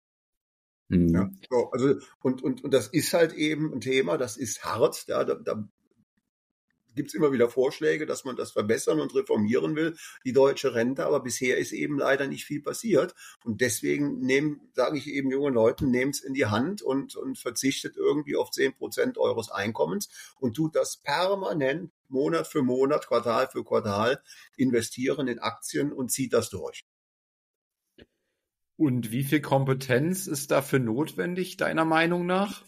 [0.89, 1.09] Mhm.
[1.09, 5.05] ja so, also, und, und, und das ist halt eben ein Thema, das ist hart,
[5.07, 5.67] ja, da, da
[6.95, 11.05] gibt es immer wieder Vorschläge, dass man das verbessern und reformieren will, die deutsche Rente,
[11.05, 13.15] aber bisher ist eben leider nicht viel passiert.
[13.43, 14.21] Und deswegen
[14.73, 18.51] sage ich eben jungen Leuten, nehmt es in die Hand und, und verzichtet irgendwie auf
[18.51, 24.21] zehn Prozent eures Einkommens und tut das permanent Monat für Monat, Quartal für Quartal
[24.57, 26.83] investieren in Aktien und zieht das durch.
[28.75, 32.63] Und wie viel Kompetenz ist dafür notwendig, deiner Meinung nach?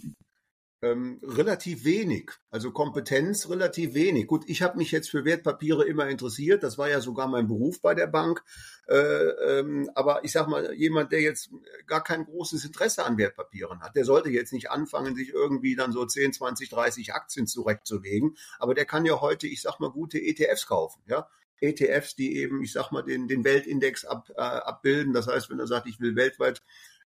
[0.86, 2.30] Ähm, relativ wenig.
[2.52, 4.28] Also Kompetenz relativ wenig.
[4.28, 6.62] Gut, ich habe mich jetzt für Wertpapiere immer interessiert.
[6.62, 8.43] Das war ja sogar mein Beruf bei der Bank.
[8.88, 11.50] Äh, ähm, aber ich sag mal, jemand, der jetzt
[11.88, 15.91] gar kein großes Interesse an Wertpapieren hat, der sollte jetzt nicht anfangen, sich irgendwie dann
[15.91, 18.38] so 10, 20, 30 Aktien zurechtzulegen.
[18.60, 21.02] Aber der kann ja heute, ich sag mal, gute ETFs kaufen.
[21.08, 21.28] Ja,
[21.62, 25.13] ETFs, die eben, ich sag mal, den, den Weltindex ab, äh, abbilden.
[25.13, 26.62] Das heißt, wenn er sagt, ich will weltweit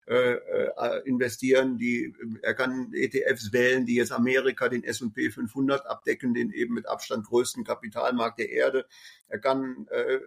[0.10, 1.78] äh, äh investieren.
[1.78, 6.88] Die, er kann ETFs wählen, die jetzt Amerika, den S&P 500 abdecken, den eben mit
[6.88, 8.86] Abstand größten Kapitalmarkt der Erde.
[9.28, 10.20] Er kann äh,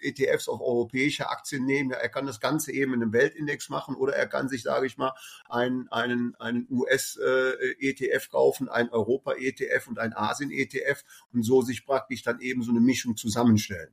[0.00, 1.90] ETFs auf europäische Aktien nehmen.
[1.90, 4.96] Er kann das Ganze eben in einem Weltindex machen oder er kann sich, sage ich
[4.96, 5.12] mal,
[5.48, 12.40] einen, einen, einen US-ETF kaufen, einen Europa-ETF und einen Asien-ETF und so sich praktisch dann
[12.40, 13.92] eben so eine Mischung zusammenstellen.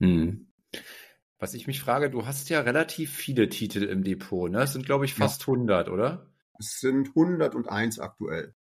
[0.00, 0.47] Hm.
[1.38, 4.62] Was ich mich frage, du hast ja relativ viele Titel im Depot, ne?
[4.62, 5.52] Es sind, glaube ich, fast ja.
[5.52, 6.26] 100, oder?
[6.58, 8.54] Es sind 101 aktuell.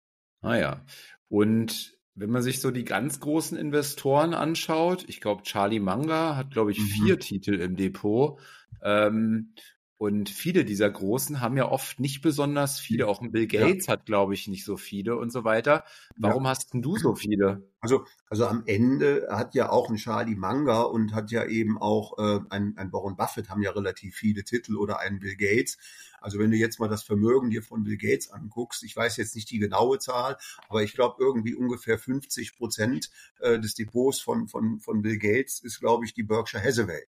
[0.41, 0.85] Ah ja.
[1.29, 6.51] Und wenn man sich so die ganz großen Investoren anschaut, ich glaube, Charlie Manga hat,
[6.51, 6.85] glaube ich, mhm.
[6.87, 8.39] vier Titel im Depot.
[8.81, 9.53] Ähm,
[9.97, 13.07] und viele dieser Großen haben ja oft nicht besonders viele.
[13.07, 13.93] Auch ein Bill Gates ja.
[13.93, 15.85] hat, glaube ich, nicht so viele und so weiter.
[16.17, 16.49] Warum ja.
[16.49, 17.69] hast denn du so viele?
[17.79, 22.17] Also, also am Ende hat ja auch ein Charlie Manga und hat ja eben auch
[22.17, 25.77] äh, ein, ein Warren Buffett haben ja relativ viele Titel oder ein Bill Gates.
[26.19, 29.35] Also wenn du jetzt mal das Vermögen dir von Bill Gates anguckst, ich weiß jetzt
[29.35, 34.49] nicht die genaue Zahl, aber ich glaube irgendwie ungefähr 50 Prozent äh, des Depots von,
[34.49, 37.05] von, von Bill Gates ist, glaube ich, die Berkshire Hathaway.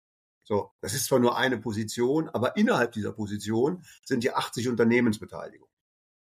[0.51, 5.73] So, das ist zwar nur eine Position, aber innerhalb dieser Position sind ja 80 Unternehmensbeteiligungen.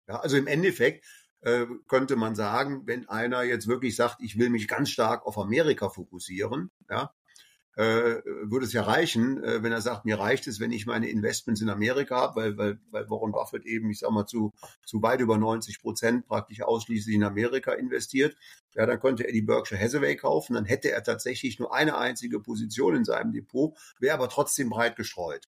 [0.06, 1.06] Ja, also im Endeffekt
[1.40, 5.38] äh, könnte man sagen, wenn einer jetzt wirklich sagt, ich will mich ganz stark auf
[5.38, 7.14] Amerika fokussieren, ja,
[7.80, 11.60] würde es ja reichen, äh, wenn er sagt, mir reicht es, wenn ich meine Investments
[11.60, 14.52] in Amerika habe, weil, weil, weil Warren Buffett eben, ich sag mal, zu,
[14.84, 18.36] zu weit über 90 Prozent praktisch ausschließlich in Amerika investiert.
[18.74, 22.40] Ja, dann könnte er die Berkshire Hathaway kaufen, dann hätte er tatsächlich nur eine einzige
[22.40, 25.48] Position in seinem Depot, wäre aber trotzdem breit gestreut.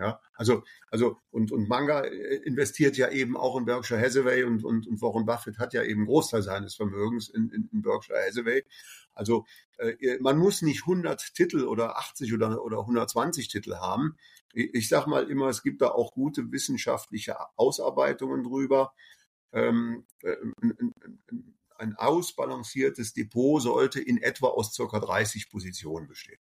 [0.00, 4.64] Ja, also, also, und, und Manga äh, investiert ja eben auch in Berkshire Hathaway und,
[4.64, 8.64] und, und Warren Buffett hat ja eben Großteil seines Vermögens in, in, in Berkshire Hathaway.
[9.20, 9.44] Also,
[9.76, 14.16] äh, man muss nicht 100 Titel oder 80 oder, oder 120 Titel haben.
[14.54, 18.94] Ich, ich sag mal immer, es gibt da auch gute wissenschaftliche Ausarbeitungen drüber.
[19.52, 20.94] Ähm, äh, ein,
[21.76, 26.40] ein ausbalanciertes Depot sollte in etwa aus circa 30 Positionen bestehen.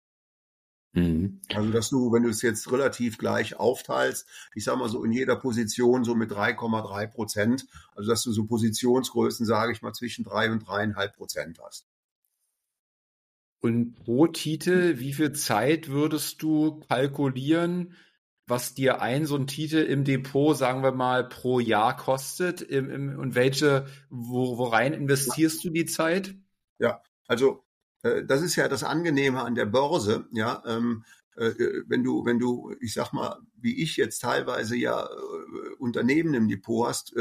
[0.95, 1.43] Mhm.
[1.55, 5.13] Also, dass du, wenn du es jetzt relativ gleich aufteilst, ich sag mal so in
[5.13, 10.25] jeder Position so mit 3,3 Prozent, also dass du so Positionsgrößen, sage ich mal, zwischen
[10.25, 11.92] drei und dreieinhalb Prozent hast.
[13.63, 17.95] Und pro Titel, wie viel Zeit würdest du kalkulieren,
[18.49, 22.61] was dir ein so ein Titel im Depot, sagen wir mal, pro Jahr kostet?
[22.61, 26.35] Im, im, und welche, wo, worein investierst du die Zeit?
[26.81, 27.65] Ja, also
[28.03, 30.61] äh, das ist ja das Angenehme an der Börse, ja.
[30.67, 31.05] Ähm,
[31.37, 35.75] äh, äh, wenn du, wenn du, ich sag mal, wie ich jetzt teilweise ja äh,
[35.79, 37.15] Unternehmen im Depot hast,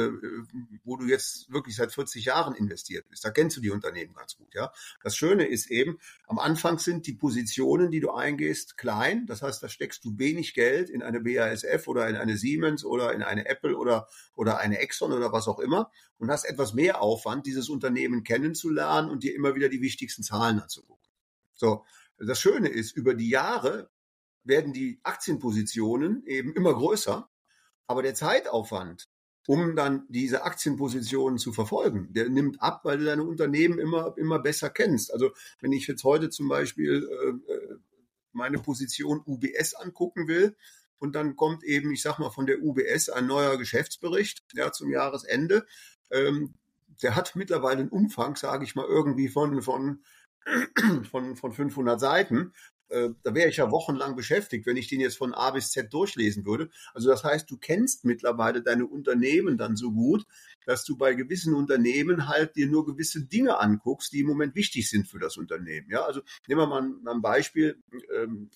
[0.91, 4.35] wo du jetzt wirklich seit 40 Jahren investiert bist, da kennst du die Unternehmen ganz
[4.35, 4.73] gut, ja.
[5.01, 9.25] Das Schöne ist eben, am Anfang sind die Positionen, die du eingehst, klein.
[9.25, 13.13] Das heißt, da steckst du wenig Geld in eine BASF oder in eine Siemens oder
[13.13, 17.01] in eine Apple oder, oder eine Exxon oder was auch immer und hast etwas mehr
[17.01, 21.07] Aufwand, dieses Unternehmen kennenzulernen und dir immer wieder die wichtigsten Zahlen anzugucken.
[21.53, 21.85] So.
[22.17, 23.89] Das Schöne ist, über die Jahre
[24.43, 27.29] werden die Aktienpositionen eben immer größer,
[27.87, 29.09] aber der Zeitaufwand,
[29.47, 34.39] um dann diese Aktienpositionen zu verfolgen, der nimmt ab, weil du deine Unternehmen immer, immer
[34.39, 35.13] besser kennst.
[35.13, 37.77] Also wenn ich jetzt heute zum Beispiel äh, äh
[38.33, 40.55] meine Position UBS angucken will,
[41.01, 44.91] und dann kommt eben, ich sag mal, von der UBS ein neuer Geschäftsbericht ja, zum
[44.91, 45.65] Jahresende.
[46.11, 46.53] Ähm,
[47.01, 50.03] der hat mittlerweile einen Umfang, sage ich mal, irgendwie von, von,
[51.09, 52.53] von, von 500 Seiten.
[52.91, 55.93] Äh, da wäre ich ja wochenlang beschäftigt, wenn ich den jetzt von A bis Z
[55.93, 56.69] durchlesen würde.
[56.93, 60.25] Also das heißt, du kennst mittlerweile deine Unternehmen dann so gut,
[60.65, 64.89] dass du bei gewissen Unternehmen halt dir nur gewisse Dinge anguckst, die im Moment wichtig
[64.89, 65.89] sind für das Unternehmen.
[65.89, 67.81] Ja, also nehmen wir mal ein, ein Beispiel.
[68.13, 68.49] Ähm,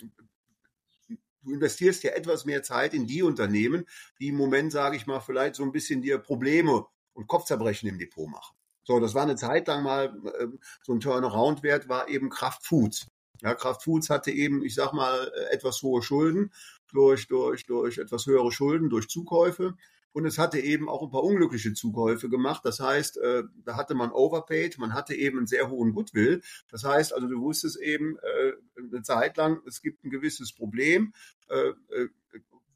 [1.44, 3.86] du investierst ja etwas mehr Zeit in die Unternehmen,
[4.20, 7.98] die im Moment, sage ich mal, vielleicht so ein bisschen dir Probleme und Kopfzerbrechen im
[7.98, 8.56] Depot machen.
[8.84, 10.48] So, das war eine Zeit lang mal, äh,
[10.84, 13.08] so ein Turnaround-Wert war eben Kraft Foods.
[13.42, 16.52] Ja, Kraft Foods hatte eben, ich sag mal, äh, etwas hohe Schulden
[16.92, 19.76] durch, durch, durch etwas höhere Schulden, durch Zukäufe.
[20.14, 22.64] Und es hatte eben auch ein paar unglückliche Zukäufe gemacht.
[22.64, 26.42] Das heißt, äh, da hatte man overpaid, man hatte eben einen sehr hohen Goodwill.
[26.70, 31.14] Das heißt, also du wusstest eben äh, eine Zeit lang, es gibt ein gewisses Problem.
[31.50, 32.10] Äh, äh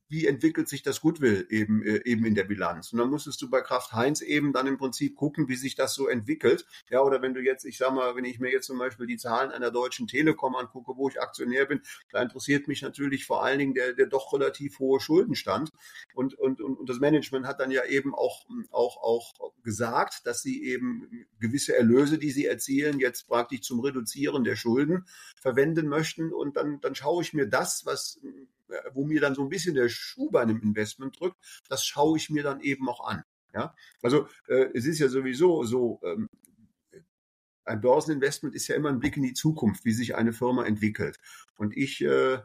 [0.09, 2.91] wie entwickelt sich das Goodwill eben, äh, eben in der Bilanz.
[2.91, 5.93] Und dann musstest du bei Kraft Heinz eben dann im Prinzip gucken, wie sich das
[5.93, 6.65] so entwickelt.
[6.89, 9.17] Ja, oder wenn du jetzt, ich sag mal, wenn ich mir jetzt zum Beispiel die
[9.17, 13.59] Zahlen einer deutschen Telekom angucke, wo ich Aktionär bin, da interessiert mich natürlich vor allen
[13.59, 15.69] Dingen der, der doch relativ hohe Schuldenstand.
[16.15, 20.41] Und, und, und, und das Management hat dann ja eben auch, auch, auch gesagt, dass
[20.41, 25.05] sie eben gewisse Erlöse, die sie erzielen, jetzt praktisch zum Reduzieren der Schulden
[25.39, 26.33] verwenden möchten.
[26.33, 28.19] Und dann, dann schaue ich mir das, was
[28.93, 32.29] wo mir dann so ein bisschen der Schuh bei einem Investment drückt, das schaue ich
[32.29, 33.23] mir dann eben auch an.
[33.53, 36.29] Ja, also äh, es ist ja sowieso so, ähm,
[37.65, 41.19] ein Börseninvestment ist ja immer ein Blick in die Zukunft, wie sich eine Firma entwickelt.
[41.55, 42.39] Und ich äh,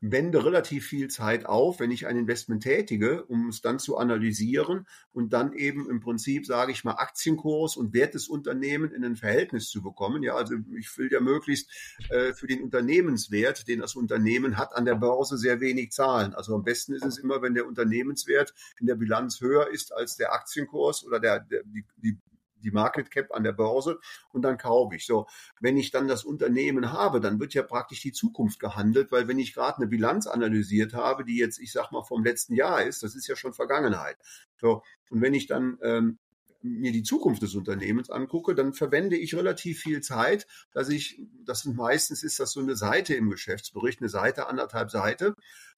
[0.00, 4.86] wende relativ viel Zeit auf, wenn ich ein Investment tätige, um es dann zu analysieren
[5.12, 9.16] und dann eben im Prinzip, sage ich mal, Aktienkurs und Wert des Unternehmens in ein
[9.16, 10.22] Verhältnis zu bekommen.
[10.22, 11.70] Ja, also ich will ja möglichst
[12.10, 16.34] äh, für den Unternehmenswert, den das Unternehmen hat, an der Börse sehr wenig zahlen.
[16.34, 20.16] Also am besten ist es immer, wenn der Unternehmenswert in der Bilanz höher ist als
[20.16, 22.18] der Aktienkurs oder der, der die, die
[22.66, 23.98] die Market Cap an der Börse
[24.32, 25.06] und dann kaufe ich.
[25.06, 25.26] So,
[25.60, 29.38] wenn ich dann das Unternehmen habe, dann wird ja praktisch die Zukunft gehandelt, weil wenn
[29.38, 33.02] ich gerade eine Bilanz analysiert habe, die jetzt, ich sag mal, vom letzten Jahr ist,
[33.02, 34.16] das ist ja schon Vergangenheit.
[34.60, 36.18] So, und wenn ich dann ähm,
[36.62, 41.60] mir die Zukunft des Unternehmens angucke, dann verwende ich relativ viel Zeit, dass ich, das
[41.62, 45.34] sind meistens ist das so eine Seite im Geschäftsbericht, eine Seite, anderthalb Seite,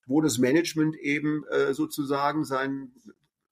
[0.06, 2.92] wo das Management eben äh, sozusagen sein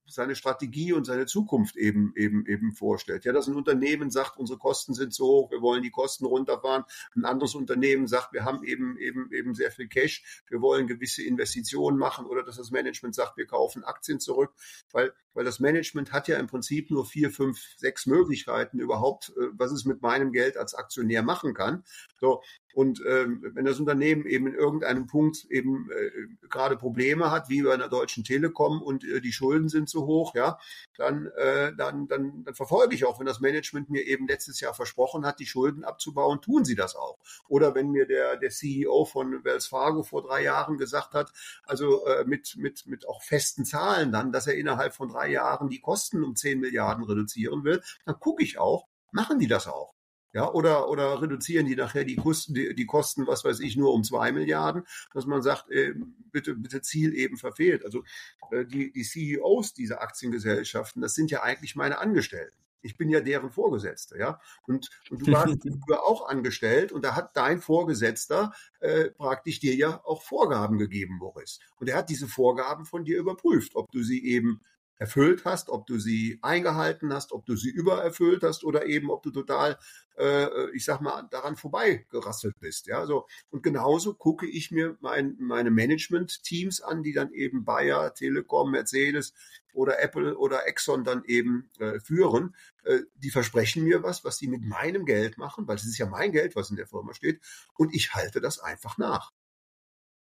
[0.07, 3.25] seine Strategie und seine Zukunft eben, eben, eben vorstellt.
[3.25, 6.85] Ja, dass ein Unternehmen sagt, unsere Kosten sind so hoch, wir wollen die Kosten runterfahren.
[7.15, 11.23] Ein anderes Unternehmen sagt, wir haben eben, eben, eben sehr viel Cash, wir wollen gewisse
[11.23, 14.53] Investitionen machen oder dass das Management sagt, wir kaufen Aktien zurück,
[14.93, 19.49] weil, weil das Management hat ja im Prinzip nur vier, fünf, sechs Möglichkeiten überhaupt, äh,
[19.53, 21.85] was es mit meinem Geld als Aktionär machen kann.
[22.19, 22.43] So,
[22.77, 27.63] und ähm, wenn das Unternehmen eben in irgendeinem Punkt eben äh, gerade Probleme hat, wie
[27.63, 30.59] bei einer deutschen Telekom und äh, die Schulden sind zu hoch, ja,
[30.99, 34.75] dann, äh, dann, dann, dann verfolge ich auch, wenn das Management mir eben letztes Jahr
[34.75, 37.17] versprochen hat, die Schulden abzubauen, tun sie das auch.
[37.49, 41.33] Oder wenn mir der, der CEO von Wells Fargo vor drei Jahren gesagt hat,
[41.65, 45.69] also äh, mit, mit, mit auch festen Zahlen dann, dass er innerhalb von drei Jahren
[45.69, 49.97] die Kosten um 10 Milliarden reduzieren will, dann gucke ich auch, machen die das auch.
[50.37, 53.95] Ja, oder, oder reduzieren die nachher die Kosten, die, die Kosten, was weiß ich, nur
[53.95, 55.95] um zwei Milliarden, dass man sagt, äh,
[56.31, 57.87] bitte, bitte Ziel eben verfehlt.
[57.87, 58.05] Also
[58.51, 62.55] äh, die, die CEOs dieser Aktiengesellschaften, das sind ja eigentlich meine Angestellten.
[62.83, 64.39] Ich bin ja deren Vorgesetzter, ja.
[64.67, 69.75] Und, und du warst früher auch angestellt und da hat dein Vorgesetzter äh, praktisch dir
[69.75, 71.61] ja auch Vorgaben gegeben, Boris.
[71.81, 74.61] Und er hat diese Vorgaben von dir überprüft, ob du sie eben
[74.99, 79.23] erfüllt hast, ob du sie eingehalten hast, ob du sie übererfüllt hast oder eben, ob
[79.23, 79.79] du total,
[80.17, 82.87] äh, ich sag mal, daran vorbeigerasselt bist.
[82.87, 83.27] Ja, so.
[83.51, 89.35] Und genauso gucke ich mir mein, meine Management-Teams an, die dann eben Bayer, Telekom, Mercedes
[89.75, 92.57] oder Apple oder Exxon dann eben äh, führen.
[92.85, 96.07] Äh, die versprechen mir was, was sie mit meinem Geld machen, weil es ist ja
[96.07, 97.41] mein Geld, was in der Firma steht.
[97.77, 99.33] Und ich halte das einfach nach.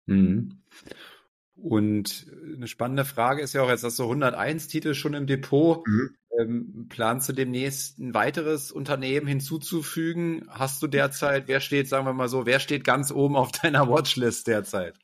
[0.07, 0.63] Mhm.
[1.61, 5.87] Und eine spannende Frage ist ja auch, jetzt hast du 101 Titel schon im Depot.
[5.87, 6.17] Mhm.
[6.39, 10.47] Ähm, planst du demnächst ein weiteres Unternehmen hinzuzufügen?
[10.49, 13.89] Hast du derzeit, wer steht, sagen wir mal so, wer steht ganz oben auf deiner
[13.89, 14.97] Watchlist derzeit?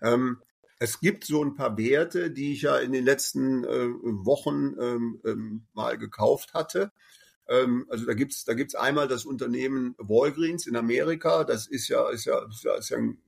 [0.00, 0.38] Ähm,
[0.78, 3.88] es gibt so ein paar Werte, die ich ja in den letzten äh,
[4.24, 6.92] Wochen ähm, ähm mal gekauft hatte.
[7.48, 11.42] Ähm, also da gibt's da gibt's einmal das Unternehmen Walgreens in Amerika.
[11.44, 13.18] Das ist ja, ist ja, ist ja, ist ja ein,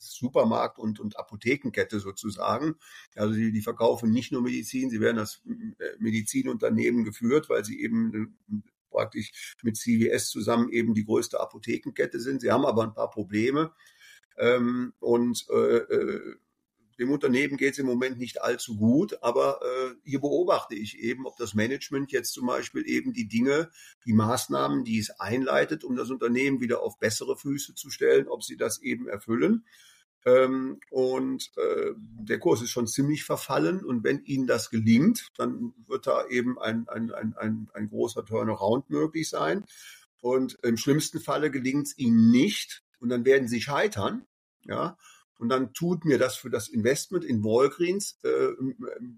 [0.00, 2.76] Supermarkt- und, und Apothekenkette sozusagen.
[3.14, 7.80] Also die, die verkaufen nicht nur Medizin, sie werden als äh, Medizinunternehmen geführt, weil sie
[7.80, 8.56] eben äh,
[8.90, 12.40] praktisch mit CVS zusammen eben die größte Apothekenkette sind.
[12.40, 13.72] Sie haben aber ein paar Probleme.
[14.36, 16.36] Ähm, und äh, äh,
[17.00, 21.26] dem Unternehmen geht es im Moment nicht allzu gut, aber äh, hier beobachte ich eben,
[21.26, 23.70] ob das Management jetzt zum Beispiel eben die Dinge,
[24.04, 28.44] die Maßnahmen, die es einleitet, um das Unternehmen wieder auf bessere Füße zu stellen, ob
[28.44, 29.64] sie das eben erfüllen.
[30.26, 33.84] Ähm, und äh, der Kurs ist schon ziemlich verfallen.
[33.84, 38.24] Und wenn Ihnen das gelingt, dann wird da eben ein, ein, ein, ein, ein großer
[38.24, 39.64] Turnaround möglich sein.
[40.20, 42.82] Und im schlimmsten Falle gelingt es Ihnen nicht.
[42.98, 44.26] Und dann werden Sie scheitern.
[44.64, 44.98] Ja,
[45.40, 48.48] und dann tut mir das für das Investment in Walgreens äh,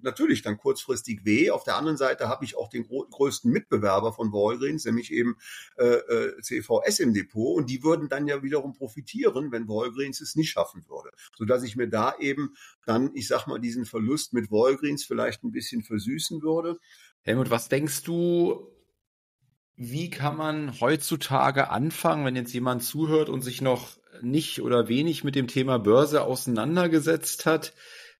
[0.03, 1.51] natürlich dann kurzfristig weh.
[1.51, 5.37] Auf der anderen Seite habe ich auch den größten Mitbewerber von Walgreens, nämlich eben
[5.79, 7.57] äh, äh CVS im Depot.
[7.57, 11.11] Und die würden dann ja wiederum profitieren, wenn Walgreens es nicht schaffen würde.
[11.37, 12.55] Sodass ich mir da eben
[12.87, 16.79] dann, ich sag mal, diesen Verlust mit Walgreens vielleicht ein bisschen versüßen würde.
[17.23, 18.69] Helmut, was denkst du,
[19.75, 25.25] wie kann man heutzutage anfangen, wenn jetzt jemand zuhört und sich noch nicht oder wenig
[25.25, 27.73] mit dem Thema Börse auseinandergesetzt hat?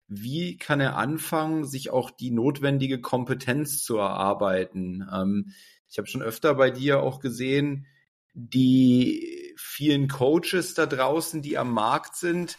[0.07, 5.07] Wie kann er anfangen, sich auch die notwendige Kompetenz zu erarbeiten?
[5.11, 5.53] Ähm,
[5.89, 7.85] ich habe schon öfter bei dir auch gesehen,
[8.33, 12.57] die vielen Coaches da draußen, die am Markt sind,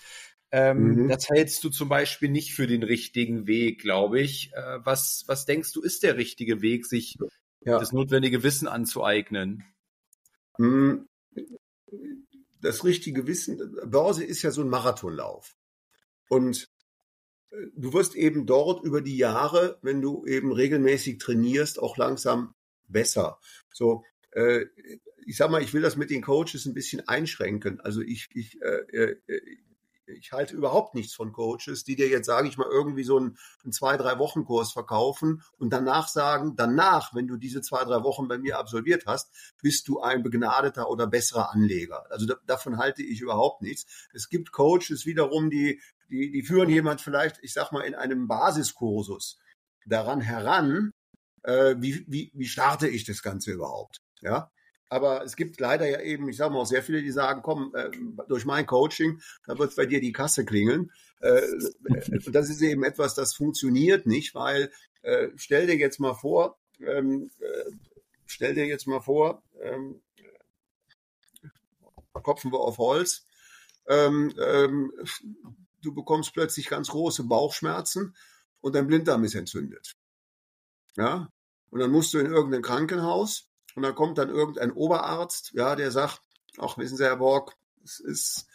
[0.54, 1.08] ähm, mhm.
[1.08, 4.52] Das hältst du zum Beispiel nicht für den richtigen Weg, glaube ich.
[4.52, 7.16] Äh, was, was denkst du, ist der richtige Weg, sich
[7.62, 7.76] ja.
[7.76, 9.64] das notwendige Wissen anzueignen?
[10.56, 11.08] Hm,
[12.64, 15.56] das richtige Wissen, Börse ist ja so ein Marathonlauf.
[16.28, 16.70] Und
[17.50, 22.54] äh, du wirst eben dort über die Jahre, wenn du eben regelmäßig trainierst, auch langsam
[22.88, 23.38] besser.
[23.72, 24.66] So, äh,
[25.26, 27.80] ich sag mal, ich will das mit den Coaches ein bisschen einschränken.
[27.80, 29.40] Also ich, ich, äh, äh
[30.06, 33.38] ich halte überhaupt nichts von Coaches, die dir jetzt, sage ich mal, irgendwie so einen,
[33.62, 38.02] einen zwei, drei Wochen Kurs verkaufen und danach sagen, danach, wenn du diese zwei, drei
[38.02, 39.30] Wochen bei mir absolviert hast,
[39.62, 42.10] bist du ein begnadeter oder besserer Anleger.
[42.10, 44.08] Also da, davon halte ich überhaupt nichts.
[44.12, 48.28] Es gibt Coaches wiederum, die, die, die führen jemand vielleicht, ich sag mal, in einem
[48.28, 49.38] Basiskursus
[49.86, 50.90] daran heran,
[51.42, 53.98] äh, wie, wie, wie starte ich das Ganze überhaupt?
[54.20, 54.50] Ja,
[54.94, 57.74] aber es gibt leider ja eben, ich sage mal auch sehr viele, die sagen, komm,
[57.74, 57.90] äh,
[58.28, 60.92] durch mein Coaching, da wird bei dir die Kasse klingeln.
[61.18, 61.42] Äh,
[62.24, 64.70] und das ist eben etwas, das funktioniert nicht, weil
[65.02, 67.72] äh, stell dir jetzt mal vor, ähm, äh,
[68.24, 70.00] stell dir jetzt mal vor, ähm,
[72.12, 73.26] kopfen wir auf Holz,
[73.88, 74.92] ähm, ähm,
[75.82, 78.14] du bekommst plötzlich ganz große Bauchschmerzen
[78.60, 79.96] und dein Blinddarm ist entzündet.
[80.96, 81.28] Ja,
[81.70, 85.90] und dann musst du in irgendein Krankenhaus und dann kommt dann irgendein Oberarzt, ja, der
[85.90, 86.20] sagt,
[86.58, 88.46] ach, wissen Sie, Herr Borg, es ist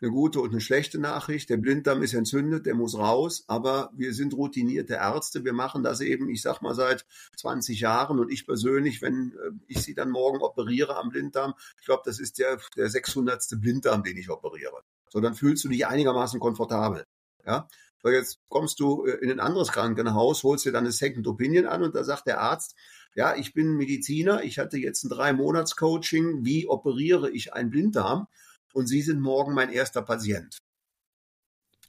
[0.00, 1.50] eine gute und eine schlechte Nachricht.
[1.50, 5.44] Der Blinddarm ist entzündet, der muss raus, aber wir sind routinierte Ärzte.
[5.44, 7.06] Wir machen das eben, ich sag mal, seit
[7.36, 11.86] 20 Jahren und ich persönlich, wenn äh, ich Sie dann morgen operiere am Blinddarm, ich
[11.86, 13.46] glaube, das ist der, der 600.
[13.60, 14.82] Blinddarm, den ich operiere.
[15.08, 17.06] So, dann fühlst du dich einigermaßen komfortabel.
[17.46, 17.68] Ja,
[18.04, 21.64] so jetzt kommst du äh, in ein anderes Krankenhaus, holst dir dann eine Second Opinion
[21.66, 22.76] an und da sagt der Arzt,
[23.14, 27.70] ja, ich bin Mediziner, ich hatte jetzt ein drei Monats Coaching, wie operiere ich einen
[27.70, 28.28] Blinddarm?
[28.74, 30.58] Und Sie sind morgen mein erster Patient.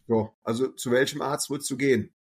[0.08, 2.13] So, also zu welchem Arzt würdest du gehen?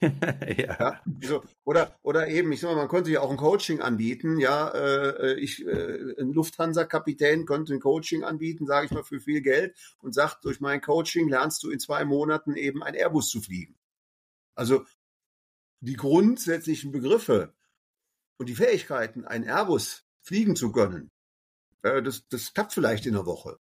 [0.00, 0.76] ja.
[0.78, 4.38] ja also, oder, oder eben, ich sag mal, man könnte ja auch ein Coaching anbieten.
[4.38, 9.42] Ja, äh, ich, äh, ein Lufthansa-Kapitän könnte ein Coaching anbieten, sage ich mal, für viel
[9.42, 13.40] Geld und sagt, durch mein Coaching lernst du in zwei Monaten eben ein Airbus zu
[13.40, 13.76] fliegen.
[14.54, 14.84] Also
[15.80, 17.54] die grundsätzlichen Begriffe
[18.38, 21.10] und die Fähigkeiten, ein Airbus fliegen zu können,
[21.82, 23.58] äh, das, das klappt vielleicht in einer Woche.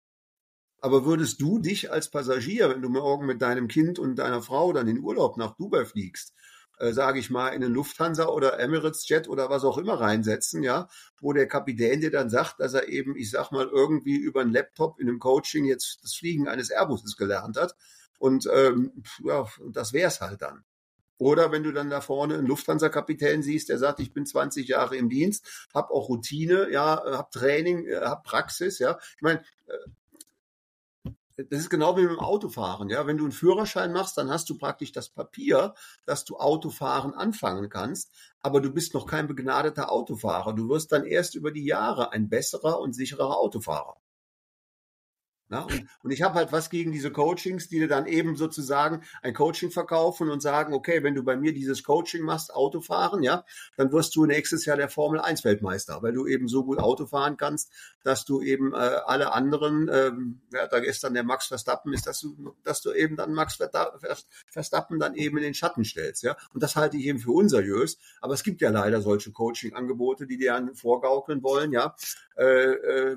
[0.82, 4.72] Aber würdest du dich als Passagier, wenn du morgen mit deinem Kind und deiner Frau
[4.72, 6.34] dann in Urlaub nach Dubai fliegst,
[6.78, 10.64] äh, sage ich mal, in einen Lufthansa oder Emirates Jet oder was auch immer reinsetzen,
[10.64, 10.88] ja,
[11.20, 14.52] wo der Kapitän dir dann sagt, dass er eben, ich sag mal, irgendwie über einen
[14.52, 17.76] Laptop in einem Coaching jetzt das Fliegen eines Airbuses gelernt hat.
[18.18, 20.64] Und ähm, ja, das wär's halt dann.
[21.16, 24.96] Oder wenn du dann da vorne einen Lufthansa-Kapitän siehst, der sagt, ich bin 20 Jahre
[24.96, 28.98] im Dienst, habe auch Routine, ja, habe Training, äh, habe Praxis, ja.
[29.14, 29.90] Ich meine, äh,
[31.36, 33.06] das ist genau wie mit dem Autofahren, ja.
[33.06, 37.68] Wenn du einen Führerschein machst, dann hast du praktisch das Papier, dass du Autofahren anfangen
[37.68, 40.52] kannst, aber du bist noch kein begnadeter Autofahrer.
[40.52, 43.96] Du wirst dann erst über die Jahre ein besserer und sicherer Autofahrer.
[45.50, 49.02] Ja, und, und, ich habe halt was gegen diese Coachings, die dir dann eben sozusagen
[49.22, 53.44] ein Coaching verkaufen und sagen, okay, wenn du bei mir dieses Coaching machst, Autofahren, ja,
[53.76, 57.06] dann wirst du nächstes Jahr der Formel 1 Weltmeister, weil du eben so gut Auto
[57.06, 57.70] fahren kannst,
[58.02, 62.20] dass du eben äh, alle anderen, ähm, ja, da gestern der Max Verstappen ist, dass
[62.20, 63.58] du, dass du eben dann Max
[64.50, 66.34] Verstappen dann eben in den Schatten stellst, ja.
[66.54, 67.98] Und das halte ich eben für unseriös.
[68.20, 71.94] Aber es gibt ja leider solche Coaching-Angebote, die dir dann vorgaukeln wollen, ja,
[72.36, 73.16] äh, äh,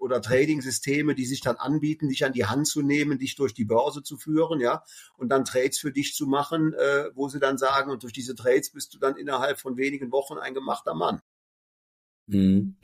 [0.00, 3.64] oder Trading-Systeme, die sich dann anbieten, dich an die Hand zu nehmen, dich durch die
[3.64, 4.82] Börse zu führen, ja,
[5.16, 8.34] und dann Trades für dich zu machen, äh, wo sie dann sagen, und durch diese
[8.34, 11.20] Trades bist du dann innerhalb von wenigen Wochen ein gemachter Mann.
[12.26, 12.76] Mhm.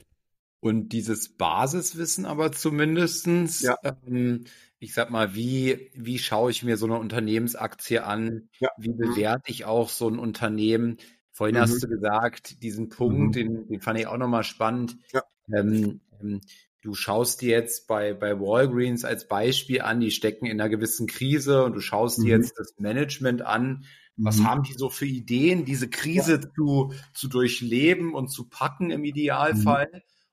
[0.59, 3.77] Und dieses Basiswissen aber zumindestens, ja.
[3.83, 4.45] ähm,
[4.77, 8.49] ich sag mal, wie, wie schaue ich mir so eine Unternehmensaktie an?
[8.59, 8.69] Ja.
[8.77, 8.97] Wie mhm.
[8.97, 10.97] bewerte ich auch so ein Unternehmen?
[11.31, 11.61] Vorhin mhm.
[11.61, 13.31] hast du gesagt, diesen Punkt, mhm.
[13.31, 14.97] den, den fand ich auch nochmal spannend.
[15.11, 15.23] Ja.
[15.51, 16.41] Ähm, ähm,
[16.81, 21.07] du schaust dir jetzt bei, bei Walgreens als Beispiel an, die stecken in einer gewissen
[21.07, 22.23] Krise und du schaust mhm.
[22.23, 23.85] dir jetzt das Management an.
[24.17, 24.47] Was mhm.
[24.47, 26.53] haben die so für Ideen, diese Krise ja.
[26.55, 29.89] zu, zu durchleben und zu packen im Idealfall?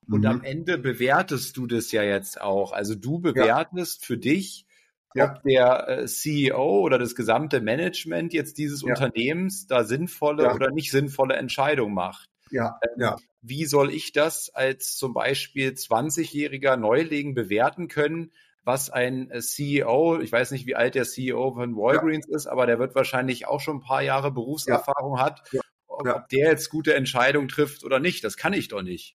[0.06, 0.14] Mhm.
[0.14, 0.44] Und am mhm.
[0.44, 2.72] Ende bewertest du das ja jetzt auch.
[2.72, 4.06] Also du bewertest ja.
[4.06, 4.66] für dich,
[5.14, 5.30] ja.
[5.30, 10.90] ob der äh, CEO oder das gesamte Management jetzt dieses Unternehmens da sinnvolle oder nicht
[10.90, 12.30] sinnvolle Entscheidungen macht.
[12.50, 13.16] Ja, ähm, ja.
[13.40, 18.33] Wie soll ich das als zum Beispiel 20-jähriger Neuling bewerten können,
[18.64, 22.37] was ein äh, CEO, ich weiß nicht, wie alt der CEO von Walgreens ja.
[22.37, 25.25] ist, aber der wird wahrscheinlich auch schon ein paar Jahre Berufserfahrung ja.
[25.25, 25.60] hat, ja.
[25.87, 28.23] Ob, ob, der jetzt gute Entscheidungen trifft oder nicht.
[28.25, 29.16] Das kann ich doch nicht.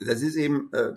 [0.00, 0.92] Das ist eben, äh,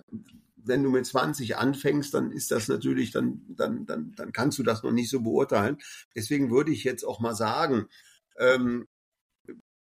[0.56, 4.62] wenn du mit 20 anfängst, dann ist das natürlich, dann, dann, dann, dann kannst du
[4.62, 5.78] das noch nicht so beurteilen.
[6.14, 7.86] Deswegen würde ich jetzt auch mal sagen,
[8.38, 8.86] ähm,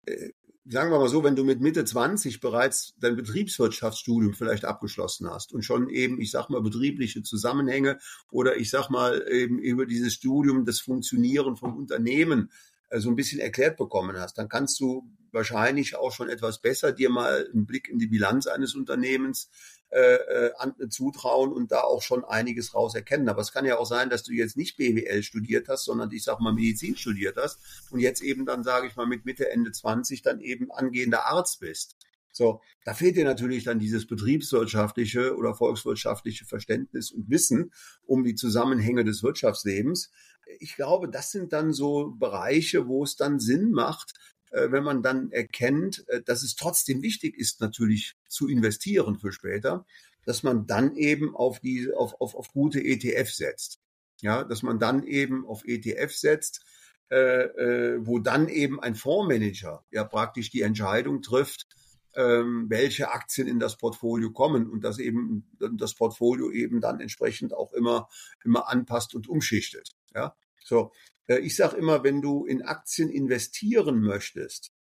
[0.07, 0.31] äh,
[0.67, 5.53] sagen wir mal so, wenn du mit Mitte 20 bereits dein Betriebswirtschaftsstudium vielleicht abgeschlossen hast
[5.53, 7.99] und schon eben, ich sag mal, betriebliche Zusammenhänge
[8.31, 12.51] oder ich sag mal eben über dieses Studium das Funktionieren von Unternehmen
[12.91, 16.93] äh, so ein bisschen erklärt bekommen hast, dann kannst du wahrscheinlich auch schon etwas besser
[16.93, 19.49] dir mal einen Blick in die Bilanz eines Unternehmens
[19.91, 23.29] äh, äh, zutrauen und da auch schon einiges raus erkennen.
[23.29, 26.23] Aber es kann ja auch sein, dass du jetzt nicht BWL studiert hast, sondern ich
[26.23, 27.59] sag mal Medizin studiert hast
[27.91, 31.61] und jetzt eben dann, sage ich mal, mit Mitte, Ende 20 dann eben angehender Arzt
[31.61, 31.97] bist.
[32.33, 37.73] So, da fehlt dir natürlich dann dieses betriebswirtschaftliche oder volkswirtschaftliche Verständnis und Wissen
[38.07, 40.13] um die Zusammenhänge des Wirtschaftslebens.
[40.61, 44.15] Ich glaube, das sind dann so Bereiche, wo es dann Sinn macht,
[44.51, 49.87] wenn man dann erkennt, äh, dass es trotzdem wichtig ist, natürlich zu investieren für später,
[50.25, 53.81] dass man dann eben auf die, auf, auf, auf gute ETF setzt.
[54.23, 56.63] Ja, dass man dann eben auf ETF setzt,
[57.11, 61.67] äh, äh, wo dann eben ein Fondsmanager ja praktisch die Entscheidung trifft,
[62.15, 67.55] ähm, welche Aktien in das Portfolio kommen und dass eben das Portfolio eben dann entsprechend
[67.55, 68.09] auch immer
[68.45, 69.91] immer anpasst und umschichtet.
[70.15, 74.73] Ja, so äh, ich sage immer, wenn du in Aktien investieren möchtest,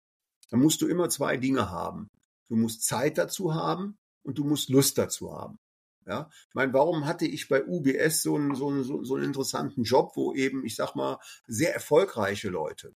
[0.50, 2.08] dann musst du immer zwei Dinge haben.
[2.48, 5.58] Du musst Zeit dazu haben und du musst Lust dazu haben.
[6.06, 9.82] Ja, ich meine, warum hatte ich bei UBS so einen, so einen, so einen interessanten
[9.82, 12.94] Job, wo eben, ich sag mal, sehr erfolgreiche Leute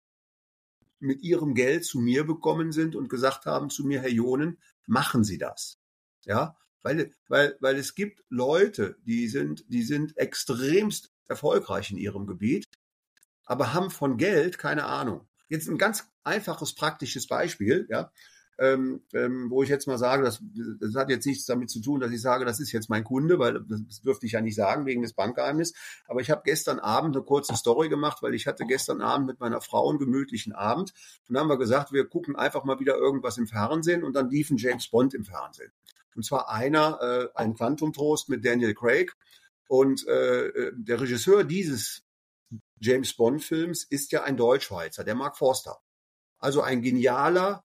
[0.98, 5.24] mit ihrem Geld zu mir gekommen sind und gesagt haben zu mir, Herr Jonen, machen
[5.24, 5.78] Sie das.
[6.24, 12.26] Ja, weil, weil, weil es gibt Leute, die sind, die sind extremst erfolgreich in ihrem
[12.26, 12.66] Gebiet
[13.44, 15.26] aber haben von Geld keine Ahnung.
[15.48, 18.10] Jetzt ein ganz einfaches, praktisches Beispiel, ja,
[18.58, 20.42] ähm, ähm, wo ich jetzt mal sage, das,
[20.78, 23.38] das hat jetzt nichts damit zu tun, dass ich sage, das ist jetzt mein Kunde,
[23.38, 25.74] weil das dürfte ich ja nicht sagen wegen des Bankgeheimnisses.
[26.06, 29.40] Aber ich habe gestern Abend eine kurze Story gemacht, weil ich hatte gestern Abend mit
[29.40, 30.92] meiner Frau einen gemütlichen Abend
[31.28, 34.30] und dann haben wir gesagt, wir gucken einfach mal wieder irgendwas im Fernsehen und dann
[34.30, 35.72] liefen James Bond im Fernsehen.
[36.14, 39.16] Und zwar einer, äh, ein Quantum Trost mit Daniel Craig.
[39.66, 42.04] Und äh, äh der Regisseur dieses
[42.82, 45.78] James Bond-Films ist ja ein Deutschschweizer, der Mark Forster.
[46.38, 47.64] Also ein genialer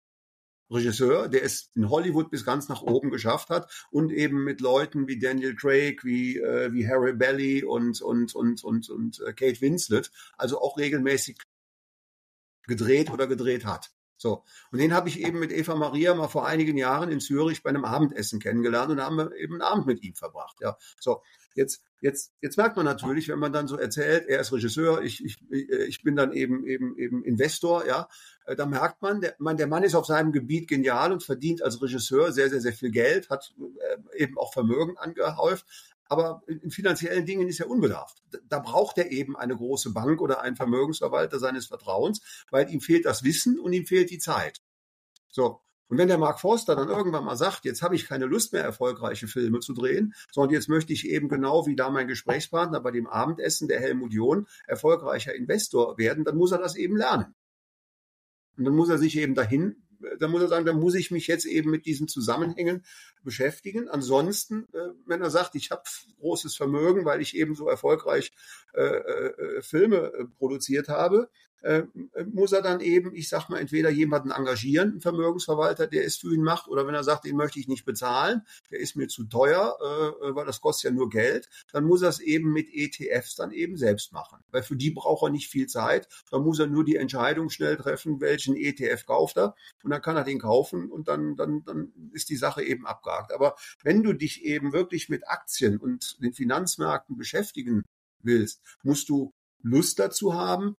[0.69, 5.07] Regisseur, der es in Hollywood bis ganz nach oben geschafft hat und eben mit Leuten
[5.07, 9.61] wie Daniel Craig, wie, äh, wie Harry Belly und, und, und, und, und äh, Kate
[9.61, 11.37] Winslet, also auch regelmäßig
[12.63, 13.91] gedreht oder gedreht hat.
[14.17, 14.43] So.
[14.71, 17.69] Und den habe ich eben mit Eva Maria mal vor einigen Jahren in Zürich bei
[17.69, 20.57] einem Abendessen kennengelernt und haben wir eben einen Abend mit ihm verbracht.
[20.61, 20.77] Ja.
[20.99, 21.21] So.
[21.55, 25.23] Jetzt, jetzt, jetzt merkt man natürlich, wenn man dann so erzählt, er ist Regisseur, ich,
[25.23, 28.09] ich, ich bin dann eben, eben, eben Investor, ja,
[28.45, 31.63] äh, da merkt man, der, man, der Mann ist auf seinem Gebiet genial und verdient
[31.63, 35.65] als Regisseur sehr, sehr, sehr viel Geld, hat äh, eben auch Vermögen angehäuft,
[36.07, 38.21] aber in finanziellen Dingen ist er unbedarft.
[38.49, 43.05] Da braucht er eben eine große Bank oder einen Vermögensverwalter seines Vertrauens, weil ihm fehlt
[43.05, 44.61] das Wissen und ihm fehlt die Zeit.
[45.29, 45.61] So.
[45.87, 48.63] Und wenn der Mark Forster dann irgendwann mal sagt, jetzt habe ich keine Lust mehr,
[48.63, 52.91] erfolgreiche Filme zu drehen, sondern jetzt möchte ich eben genau wie da mein Gesprächspartner bei
[52.91, 57.35] dem Abendessen, der Helmut John, erfolgreicher Investor werden, dann muss er das eben lernen.
[58.57, 59.85] Und dann muss er sich eben dahin
[60.19, 62.83] dann muss er sagen, dann muss ich mich jetzt eben mit diesen Zusammenhängen
[63.23, 63.89] beschäftigen.
[63.89, 65.83] Ansonsten, äh, wenn er sagt, ich habe
[66.19, 68.31] großes Vermögen, weil ich eben so erfolgreich
[68.73, 71.29] äh, äh, Filme äh, produziert habe,
[71.65, 71.83] äh,
[72.31, 76.33] muss er dann eben, ich sag mal, entweder jemanden engagieren, einen Vermögensverwalter, der es für
[76.33, 79.23] ihn macht, oder wenn er sagt, den möchte ich nicht bezahlen, der ist mir zu
[79.25, 83.35] teuer, äh, weil das kostet ja nur Geld, dann muss er es eben mit ETFs
[83.35, 84.43] dann eben selbst machen.
[84.51, 87.77] Weil für die braucht er nicht viel Zeit, da muss er nur die Entscheidung schnell
[87.77, 92.11] treffen, welchen ETF kauft er, und dann kann er den kaufen und dann, dann, dann
[92.13, 93.33] ist die Sache eben abgehakt.
[93.33, 97.83] Aber wenn du dich eben wirklich mit Aktien und den Finanzmärkten beschäftigen
[98.21, 100.75] willst, musst du Lust dazu haben,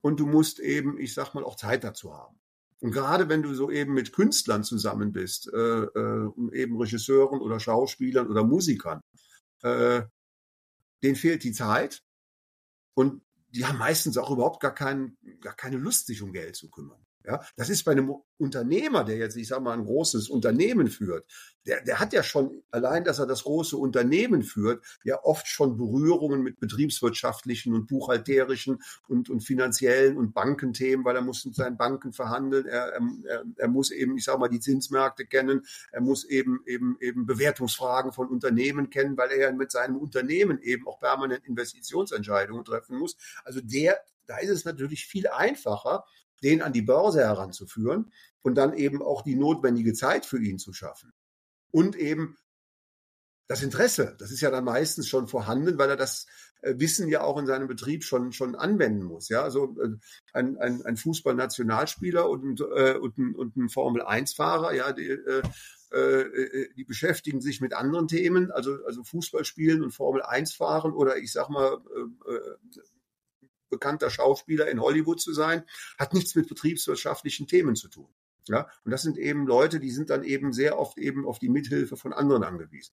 [0.00, 2.38] und du musst eben, ich sag mal, auch Zeit dazu haben.
[2.80, 7.58] Und gerade wenn du so eben mit Künstlern zusammen bist, äh, äh, eben Regisseuren oder
[7.58, 9.02] Schauspielern oder Musikern,
[9.62, 10.02] äh,
[11.02, 12.02] denen fehlt die Zeit
[12.94, 16.70] und die haben meistens auch überhaupt gar, kein, gar keine Lust, sich um Geld zu
[16.70, 17.04] kümmern.
[17.28, 21.26] Ja, das ist bei einem Unternehmer, der jetzt, ich sage mal, ein großes Unternehmen führt,
[21.66, 25.76] der, der hat ja schon, allein, dass er das große Unternehmen führt, ja oft schon
[25.76, 31.76] Berührungen mit betriebswirtschaftlichen und buchhalterischen und, und finanziellen und Bankenthemen, weil er muss mit seinen
[31.76, 36.24] Banken verhandeln, er, er, er muss eben, ich sage mal, die Zinsmärkte kennen, er muss
[36.24, 40.98] eben, eben, eben Bewertungsfragen von Unternehmen kennen, weil er ja mit seinem Unternehmen eben auch
[40.98, 43.18] permanent Investitionsentscheidungen treffen muss.
[43.44, 46.04] Also der, da ist es natürlich viel einfacher,
[46.42, 48.12] den an die Börse heranzuführen
[48.42, 51.12] und dann eben auch die notwendige Zeit für ihn zu schaffen.
[51.70, 52.36] Und eben
[53.48, 56.26] das Interesse, das ist ja dann meistens schon vorhanden, weil er das
[56.60, 59.28] äh, Wissen ja auch in seinem Betrieb schon, schon anwenden muss.
[59.30, 59.96] Ja, also äh,
[60.34, 65.42] ein, ein, ein Fußballnationalspieler und, äh, und, ein, und ein Formel-1-Fahrer, ja, die, äh,
[65.90, 70.92] äh, die beschäftigen sich mit anderen Themen, also, also Fußball spielen und Formel 1 fahren
[70.92, 71.78] oder ich sag mal,
[72.26, 72.80] äh,
[73.68, 75.64] bekannter Schauspieler in Hollywood zu sein,
[75.98, 78.08] hat nichts mit betriebswirtschaftlichen Themen zu tun.
[78.48, 81.50] Ja, und das sind eben Leute, die sind dann eben sehr oft eben auf die
[81.50, 82.94] Mithilfe von anderen angewiesen.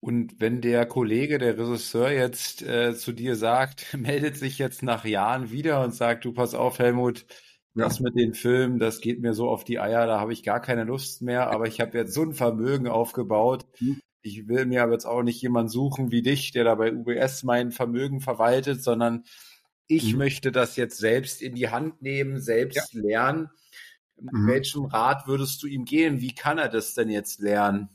[0.00, 5.04] Und wenn der Kollege, der Regisseur jetzt äh, zu dir sagt, meldet sich jetzt nach
[5.04, 7.26] Jahren wieder und sagt, du pass auf, Helmut,
[7.74, 7.84] ja.
[7.84, 10.60] das mit den Filmen, das geht mir so auf die Eier, da habe ich gar
[10.60, 13.66] keine Lust mehr, aber ich habe jetzt so ein Vermögen aufgebaut.
[13.80, 14.00] Mhm.
[14.22, 17.44] Ich will mir aber jetzt auch nicht jemanden suchen wie dich, der da bei UBS
[17.44, 19.24] mein Vermögen verwaltet, sondern
[19.86, 20.18] ich mhm.
[20.18, 23.00] möchte das jetzt selbst in die Hand nehmen, selbst ja.
[23.00, 23.50] lernen.
[24.20, 24.46] Mhm.
[24.48, 26.20] Welchem Rat würdest du ihm gehen?
[26.20, 27.88] Wie kann er das denn jetzt lernen?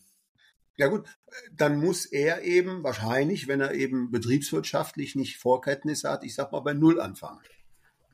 [0.76, 1.08] Ja gut,
[1.52, 6.62] dann muss er eben wahrscheinlich, wenn er eben betriebswirtschaftlich nicht Vorkenntnisse hat, ich sag mal
[6.62, 7.42] bei Null anfangen.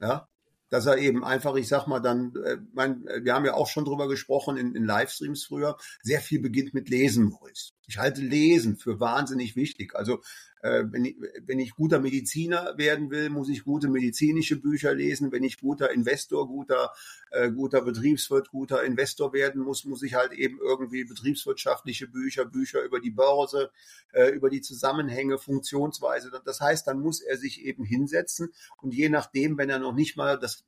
[0.01, 0.28] Ja,
[0.70, 3.86] dass er eben einfach, ich sag mal dann, äh, mein, wir haben ja auch schon
[3.86, 7.72] drüber gesprochen in, in Livestreams früher, sehr viel beginnt mit Lesen, Maurice.
[7.89, 9.95] Ich halte Lesen für wahnsinnig wichtig.
[9.95, 10.21] Also
[10.61, 11.15] äh, wenn, ich,
[11.47, 15.31] wenn ich guter Mediziner werden will, muss ich gute medizinische Bücher lesen.
[15.31, 16.93] Wenn ich guter Investor, guter,
[17.31, 22.83] äh, guter Betriebswirt, guter Investor werden muss, muss ich halt eben irgendwie betriebswirtschaftliche Bücher, Bücher
[22.83, 23.71] über die Börse,
[24.11, 26.29] äh, über die Zusammenhänge, Funktionsweise.
[26.45, 30.15] Das heißt, dann muss er sich eben hinsetzen und je nachdem, wenn er noch nicht
[30.15, 30.63] mal das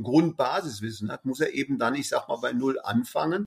[0.00, 3.44] Grundbasiswissen hat, muss er eben dann, ich sag mal, bei Null anfangen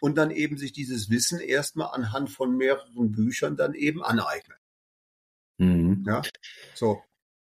[0.00, 4.58] und dann eben sich dieses Wissen erstmal anhand von mehreren Büchern dann eben aneignen.
[5.58, 6.04] Mhm.
[6.06, 6.22] Ja,
[6.74, 7.02] so.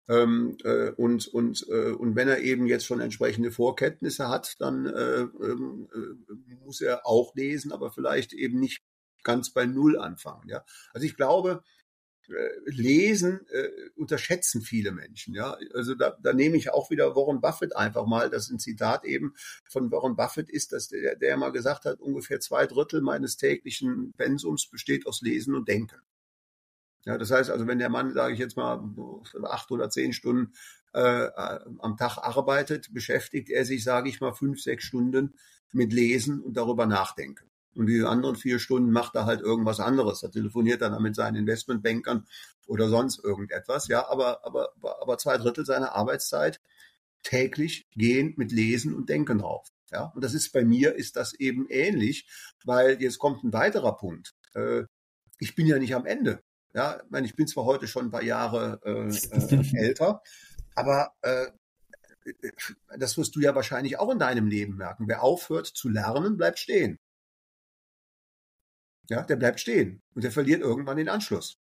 [0.09, 4.85] Ähm, äh, und, und, äh, und wenn er eben jetzt schon entsprechende Vorkenntnisse hat, dann
[4.85, 8.83] äh, ähm, äh, muss er auch lesen, aber vielleicht eben nicht
[9.23, 10.47] ganz bei Null anfangen.
[10.47, 10.63] Ja?
[10.93, 11.61] Also ich glaube,
[12.65, 15.33] Lesen äh, unterschätzen viele Menschen.
[15.33, 18.29] Ja, also da, da nehme ich auch wieder Warren Buffett einfach mal.
[18.29, 19.33] Das ein Zitat eben
[19.69, 24.13] von Warren Buffett ist, dass der, der mal gesagt hat, ungefähr zwei Drittel meines täglichen
[24.17, 26.01] Pensums besteht aus Lesen und Denken.
[27.05, 28.83] Ja, das heißt also, wenn der Mann, sage ich jetzt mal,
[29.43, 30.53] acht oder zehn Stunden
[30.93, 31.29] äh,
[31.79, 35.35] am Tag arbeitet, beschäftigt er sich, sage ich mal, fünf, sechs Stunden
[35.71, 37.49] mit Lesen und darüber nachdenken.
[37.75, 40.23] Und die anderen vier Stunden macht er halt irgendwas anderes.
[40.23, 42.25] Er telefoniert dann mit seinen Investmentbankern
[42.65, 43.87] oder sonst irgendetwas.
[43.87, 46.59] Ja, aber, aber, aber zwei Drittel seiner Arbeitszeit
[47.23, 49.67] täglich gehen mit Lesen und Denken drauf.
[49.91, 52.27] Ja, und das ist bei mir ist das eben ähnlich,
[52.65, 54.33] weil jetzt kommt ein weiterer Punkt.
[54.53, 54.83] Äh,
[55.39, 56.43] ich bin ja nicht am Ende.
[56.73, 60.21] Ja, ich, meine, ich bin zwar heute schon ein paar Jahre äh, äh, älter,
[60.75, 61.47] aber äh,
[62.97, 65.07] das wirst du ja wahrscheinlich auch in deinem Leben merken.
[65.07, 66.99] Wer aufhört zu lernen, bleibt stehen.
[69.09, 71.57] Ja, der bleibt stehen und der verliert irgendwann den Anschluss,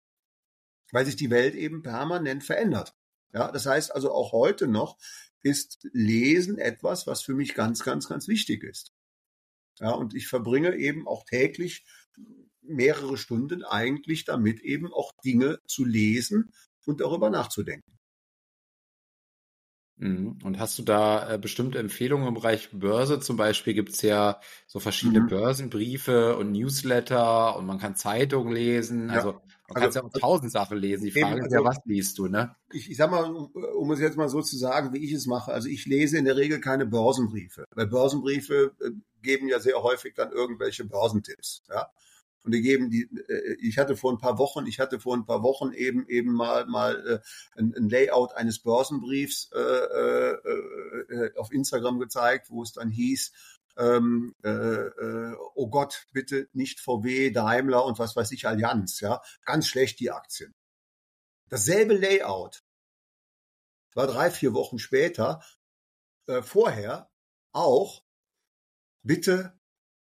[0.91, 2.95] weil sich die Welt eben permanent verändert.
[3.33, 4.97] Ja, das heißt also auch heute noch
[5.41, 8.93] ist Lesen etwas, was für mich ganz, ganz, ganz wichtig ist.
[9.79, 11.85] Ja, und ich verbringe eben auch täglich
[12.61, 16.51] mehrere Stunden eigentlich damit eben auch Dinge zu lesen
[16.85, 17.99] und darüber nachzudenken.
[19.97, 20.39] Mhm.
[20.43, 23.19] Und hast du da äh, bestimmte Empfehlungen im Bereich Börse?
[23.19, 25.27] Zum Beispiel gibt es ja so verschiedene mhm.
[25.27, 29.09] Börsenbriefe und Newsletter und man kann Zeitungen lesen.
[29.09, 29.15] Ja.
[29.15, 31.05] Also man also, kann ja auch tausend Sachen lesen.
[31.05, 32.55] Die Frage eben, ist ja, also was liest du, ne?
[32.71, 35.53] Ich, ich sag mal, um es jetzt mal so zu sagen, wie ich es mache.
[35.53, 38.91] Also ich lese in der Regel keine Börsenbriefe, weil Börsenbriefe äh,
[39.21, 41.63] geben ja sehr häufig dann irgendwelche Börsentipps.
[41.69, 41.87] Ja.
[42.45, 45.25] Und die geben die, äh, ich hatte vor ein paar Wochen, ich hatte vor ein
[45.25, 50.31] paar Wochen eben eben mal mal äh, ein, ein Layout eines Börsenbriefs äh, äh,
[51.09, 53.31] äh, auf Instagram gezeigt, wo es dann hieß,
[53.77, 59.21] ähm, äh, äh, oh Gott, bitte nicht VW, Daimler und was weiß ich, Allianz, ja,
[59.43, 60.53] ganz schlecht die Aktien.
[61.49, 62.63] Dasselbe Layout
[63.95, 65.41] war drei, vier Wochen später,
[66.27, 67.09] äh, vorher
[67.53, 68.03] auch,
[69.03, 69.57] bitte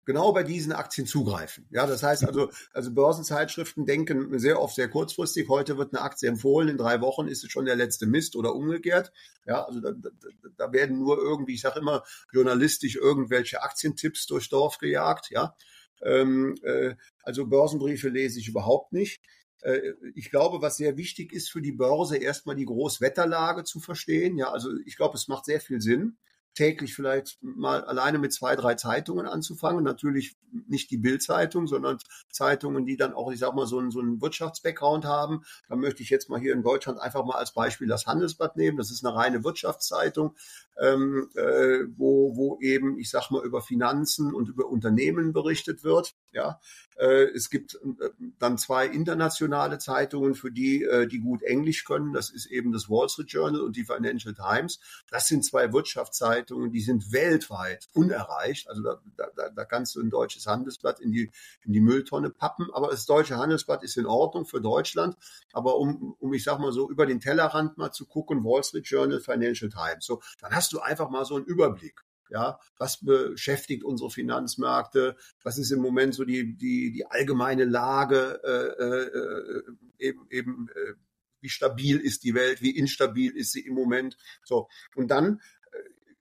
[0.05, 1.65] genau bei diesen Aktien zugreifen.
[1.69, 5.47] Ja, das heißt also, also Börsenzeitschriften denken sehr oft sehr kurzfristig.
[5.49, 8.55] Heute wird eine Aktie empfohlen, in drei Wochen ist es schon der letzte Mist oder
[8.55, 9.11] umgekehrt.
[9.45, 10.09] Ja, also da, da,
[10.57, 15.29] da werden nur irgendwie, ich sage immer, journalistisch irgendwelche Aktientipps durchs Dorf gejagt.
[15.31, 15.55] Ja,
[16.01, 19.21] ähm, äh, also Börsenbriefe lese ich überhaupt nicht.
[19.61, 24.37] Äh, ich glaube, was sehr wichtig ist für die Börse, erstmal die Großwetterlage zu verstehen.
[24.37, 26.17] Ja, also ich glaube, es macht sehr viel Sinn
[26.53, 29.83] täglich vielleicht mal alleine mit zwei, drei Zeitungen anzufangen.
[29.83, 30.35] Natürlich
[30.67, 31.97] nicht die Bildzeitung, sondern
[32.31, 35.43] Zeitungen, die dann auch, ich sag mal, so einen, so einen Wirtschaftsbackground haben.
[35.67, 38.77] Da möchte ich jetzt mal hier in Deutschland einfach mal als Beispiel das Handelsblatt nehmen.
[38.77, 40.35] Das ist eine reine Wirtschaftszeitung,
[40.79, 46.15] ähm, äh, wo, wo eben, ich sag mal, über Finanzen und über Unternehmen berichtet wird.
[46.33, 46.59] Ja,
[46.97, 48.09] äh, es gibt äh,
[48.39, 52.11] dann zwei internationale Zeitungen, für die, äh, die gut Englisch können.
[52.11, 54.79] Das ist eben das Wall Street Journal und die Financial Times.
[55.09, 58.67] Das sind zwei Wirtschaftszeitungen, die sind weltweit unerreicht.
[58.67, 61.31] Also da, da, da kannst du ein deutsches Handelsblatt in die,
[61.63, 62.67] in die Mülltonne pappen.
[62.73, 65.15] Aber das deutsche Handelsblatt ist in Ordnung für Deutschland.
[65.51, 68.87] Aber um, um ich sag mal so, über den Tellerrand mal zu gucken, Wall Street
[68.87, 70.05] Journal, Financial Times.
[70.05, 72.03] So, dann hast du einfach mal so einen Überblick.
[72.33, 75.15] Ja, was beschäftigt unsere Finanzmärkte?
[75.43, 78.41] Was ist im Moment so die, die, die allgemeine Lage?
[78.43, 80.93] Äh, äh, eben, eben, äh,
[81.41, 82.59] wie stabil ist die Welt?
[82.63, 84.17] Wie instabil ist sie im Moment?
[84.43, 84.67] So.
[84.95, 85.41] Und dann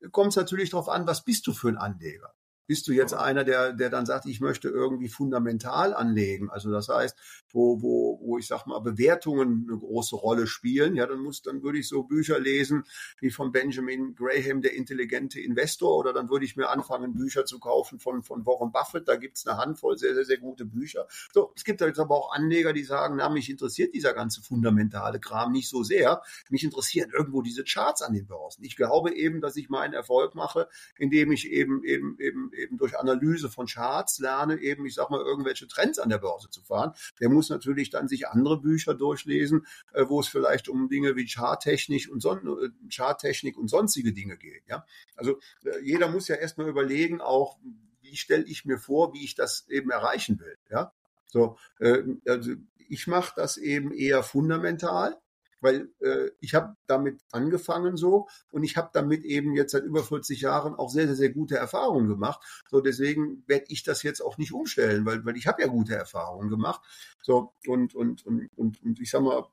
[0.03, 2.35] äh, kommt es natürlich darauf an, was bist du für ein Anleger?
[2.67, 6.51] Bist du jetzt einer, der, der dann sagt, ich möchte irgendwie fundamental anlegen?
[6.51, 7.17] Also das heißt,
[7.51, 11.63] wo, wo, wo ich sag mal, Bewertungen eine große Rolle spielen, ja, dann muss, dann
[11.63, 12.85] würde ich so Bücher lesen
[13.21, 17.59] wie von Benjamin Graham, der intelligente Investor, oder dann würde ich mir anfangen, Bücher zu
[17.59, 19.09] kaufen von, von Warren Buffett.
[19.09, 21.07] Da gibt's eine Handvoll sehr, sehr, sehr gute Bücher.
[21.33, 25.21] So, es gibt jetzt aber auch Anleger, die sagen, na, mich interessiert dieser ganze fundamentale
[25.21, 26.23] Kram nicht so sehr.
[26.49, 28.65] Mich interessieren irgendwo diese Charts an den Börsen.
[28.65, 32.99] Ich glaube eben, dass ich meinen Erfolg mache, indem ich eben, eben, eben, eben durch
[32.99, 36.93] Analyse von Charts lerne, eben, ich sag mal, irgendwelche Trends an der Börse zu fahren.
[37.21, 41.27] Der muss natürlich dann sich andere Bücher durchlesen, äh, wo es vielleicht um Dinge wie
[41.27, 44.63] Charttechnik und, son äh, Charttechnik und sonstige Dinge geht.
[44.69, 44.85] Ja?
[45.17, 47.59] Also äh, jeder muss ja erstmal überlegen, auch
[48.01, 50.57] wie stelle ich mir vor, wie ich das eben erreichen will.
[50.71, 50.93] Ja?
[51.27, 52.53] So, äh, also
[52.89, 55.19] ich mache das eben eher fundamental
[55.63, 60.03] weil äh, ich habe damit angefangen so und ich habe damit eben jetzt seit über
[60.03, 62.41] 40 Jahren auch sehr, sehr, sehr gute Erfahrungen gemacht.
[62.69, 65.95] So deswegen werde ich das jetzt auch nicht umstellen, weil, weil ich habe ja gute
[65.95, 66.83] Erfahrungen gemacht.
[67.23, 69.47] So und, und, und, und, und ich sag mal,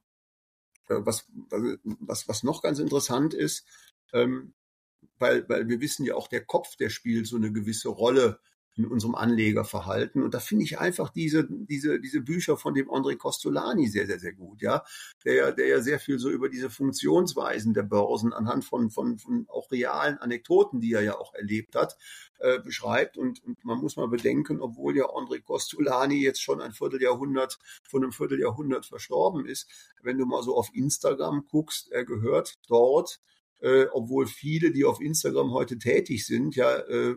[0.89, 1.27] äh, was,
[1.99, 3.65] was, was noch ganz interessant ist,
[4.11, 4.53] ähm,
[5.19, 8.39] weil, weil wir wissen ja auch, der Kopf, der spielt so eine gewisse Rolle
[8.79, 10.23] in unserem Anlegerverhalten.
[10.23, 14.19] Und da finde ich einfach diese, diese, diese Bücher von dem André Costolani sehr, sehr,
[14.19, 14.83] sehr gut, ja.
[15.25, 19.19] Der ja, der ja sehr viel so über diese Funktionsweisen der Börsen anhand von, von,
[19.19, 21.97] von auch realen Anekdoten, die er ja auch erlebt hat,
[22.39, 23.17] äh, beschreibt.
[23.17, 28.01] Und, und man muss mal bedenken, obwohl ja André Costolani jetzt schon ein Vierteljahrhundert, von
[28.01, 29.69] einem Vierteljahrhundert verstorben ist,
[30.01, 33.19] wenn du mal so auf Instagram guckst, er gehört dort
[33.61, 37.15] äh, obwohl viele, die auf Instagram heute tätig sind, ja äh,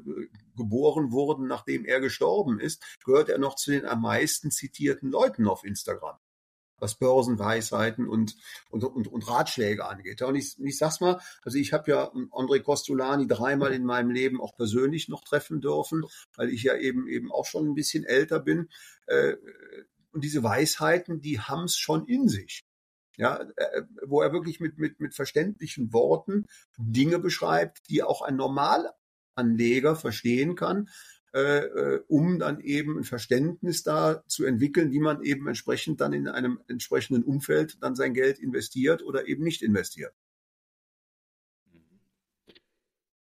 [0.57, 5.47] geboren wurden, nachdem er gestorben ist, gehört er noch zu den am meisten zitierten Leuten
[5.47, 6.16] auf Instagram
[6.82, 8.34] was Börsenweisheiten und,
[8.68, 10.20] und, und, und Ratschläge angeht.
[10.20, 14.40] Und ich, ich sag's mal, also ich habe ja André Costolani dreimal in meinem Leben
[14.40, 18.40] auch persönlich noch treffen dürfen, weil ich ja eben eben auch schon ein bisschen älter
[18.40, 18.68] bin.
[19.07, 19.36] Äh,
[20.11, 22.64] und diese Weisheiten, die haben's schon in sich
[23.17, 26.47] ja, äh, wo er wirklich mit, mit, mit verständlichen Worten
[26.79, 30.89] Dinge beschreibt, die auch ein Normalanleger verstehen kann,
[31.35, 36.13] äh, äh, um dann eben ein Verständnis da zu entwickeln, wie man eben entsprechend dann
[36.13, 40.13] in einem entsprechenden Umfeld dann sein Geld investiert oder eben nicht investiert.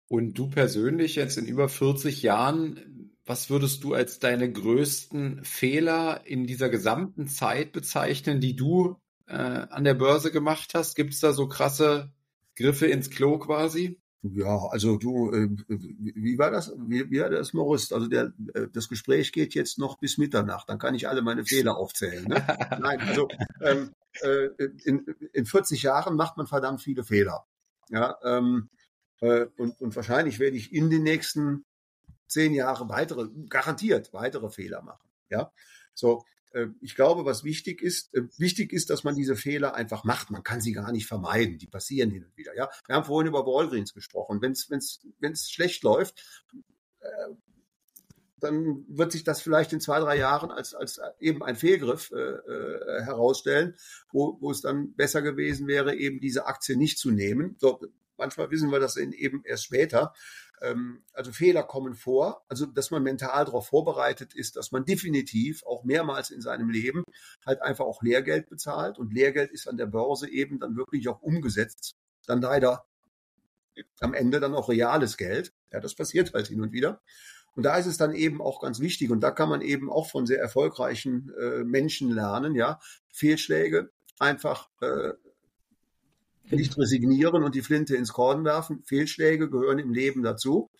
[0.08, 6.26] Und du persönlich jetzt in über 40 Jahren, was würdest du als deine größten Fehler
[6.26, 9.00] in dieser gesamten Zeit bezeichnen, die du
[9.32, 10.94] äh, an der Börse gemacht hast?
[10.94, 12.12] Gibt es da so krasse
[12.54, 13.98] Griffe ins Klo quasi?
[14.22, 16.72] Ja, also du, äh, wie war das?
[16.78, 17.92] Wie, wie war das, Morris?
[17.92, 21.44] Also der, äh, das Gespräch geht jetzt noch bis Mitternacht, dann kann ich alle meine
[21.44, 22.24] Fehler aufzählen.
[22.24, 22.36] Ne?
[22.80, 23.26] Nein, also
[23.60, 24.48] ähm, äh,
[24.84, 27.46] in, in 40 Jahren macht man verdammt viele Fehler.
[27.88, 28.70] Ja, ähm,
[29.20, 31.64] äh, und, und wahrscheinlich werde ich in den nächsten
[32.28, 35.08] zehn Jahren weitere, garantiert weitere Fehler machen.
[35.30, 35.50] Ja,
[35.94, 36.24] so
[36.80, 40.30] ich glaube, was wichtig ist, äh, wichtig ist, dass man diese Fehler einfach macht.
[40.30, 41.58] Man kann sie gar nicht vermeiden.
[41.58, 42.54] Die passieren hin und wieder.
[42.56, 44.42] Ja, wir haben vorhin über Walgreens gesprochen.
[44.42, 46.44] Wenn es wenn's, wenn's schlecht läuft,
[47.00, 47.08] äh,
[48.40, 52.16] dann wird sich das vielleicht in zwei, drei Jahren als, als eben ein Fehlgriff äh,
[52.16, 53.76] äh, herausstellen,
[54.10, 57.56] wo, wo es dann besser gewesen wäre, eben diese Aktie nicht zu nehmen.
[57.60, 57.80] So,
[58.16, 60.12] manchmal wissen wir das eben erst später.
[60.62, 65.64] Ähm, also Fehler kommen vor, also dass man mental darauf vorbereitet ist, dass man definitiv
[65.64, 67.02] auch mehrmals in seinem Leben
[67.44, 68.98] halt einfach auch Lehrgeld bezahlt.
[68.98, 71.96] Und Lehrgeld ist an der Börse eben dann wirklich auch umgesetzt,
[72.26, 72.86] dann leider
[74.00, 75.52] am Ende dann auch reales Geld.
[75.72, 77.00] Ja, das passiert halt hin und wieder.
[77.54, 79.10] Und da ist es dann eben auch ganz wichtig.
[79.10, 82.80] Und da kann man eben auch von sehr erfolgreichen äh, Menschen lernen, ja,
[83.12, 85.12] Fehlschläge einfach äh,
[86.50, 88.82] nicht resignieren und die Flinte ins Korn werfen.
[88.84, 90.70] Fehlschläge gehören im Leben dazu.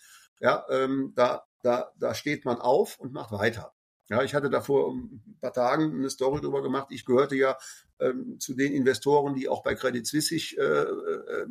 [0.41, 3.73] Ja, ähm, da, da, da steht man auf und macht weiter.
[4.09, 6.89] Ja, ich hatte da vor ein paar Tagen eine Story drüber gemacht.
[6.91, 7.57] Ich gehörte ja
[8.01, 11.47] ähm, zu den Investoren, die auch bei Credit Suisse sich äh, äh,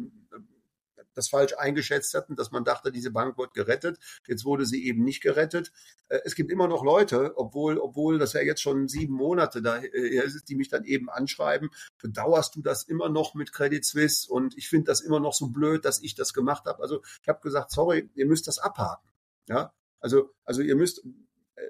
[1.14, 4.00] das falsch eingeschätzt hatten, dass man dachte, diese Bank wird gerettet.
[4.28, 5.72] Jetzt wurde sie eben nicht gerettet.
[6.08, 9.78] Äh, es gibt immer noch Leute, obwohl, obwohl das ja jetzt schon sieben Monate da
[9.78, 11.70] ist, die mich dann eben anschreiben,
[12.02, 15.48] bedauerst du das immer noch mit Credit Suisse und ich finde das immer noch so
[15.48, 16.82] blöd, dass ich das gemacht habe.
[16.82, 19.10] Also ich habe gesagt, sorry, ihr müsst das abhaken.
[19.48, 21.04] Ja, also, also ihr müsst,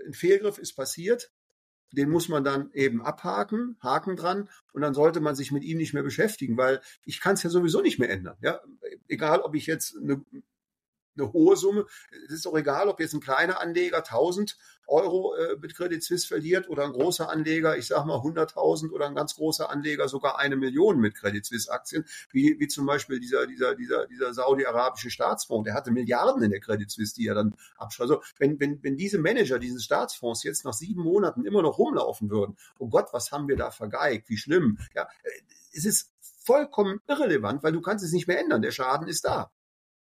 [0.06, 1.32] ein Fehlgriff ist passiert,
[1.92, 5.78] den muss man dann eben abhaken, Haken dran und dann sollte man sich mit ihm
[5.78, 8.38] nicht mehr beschäftigen, weil ich kann es ja sowieso nicht mehr ändern.
[8.42, 8.60] Ja,
[9.08, 10.24] egal, ob ich jetzt eine,
[11.18, 11.86] eine hohe Summe.
[12.26, 14.58] Es ist doch egal, ob jetzt ein kleiner Anleger 1000
[14.88, 19.08] Euro äh, mit Credit Suisse verliert oder ein großer Anleger, ich sag mal 100.000 oder
[19.08, 23.20] ein ganz großer Anleger sogar eine Million mit Credit Suisse Aktien, wie, wie zum Beispiel
[23.20, 27.36] dieser, dieser, dieser, dieser saudi-arabische Staatsfonds, der hatte Milliarden in der Credit Suisse, die er
[27.36, 28.12] dann abschreibt.
[28.12, 32.30] Also wenn, wenn, wenn diese Manager dieses Staatsfonds jetzt nach sieben Monaten immer noch rumlaufen
[32.30, 34.78] würden, oh Gott, was haben wir da vergeigt, wie schlimm.
[34.94, 35.30] Ja, äh,
[35.74, 36.12] es ist
[36.44, 38.62] vollkommen irrelevant, weil du kannst es nicht mehr ändern.
[38.62, 39.52] Der Schaden ist da.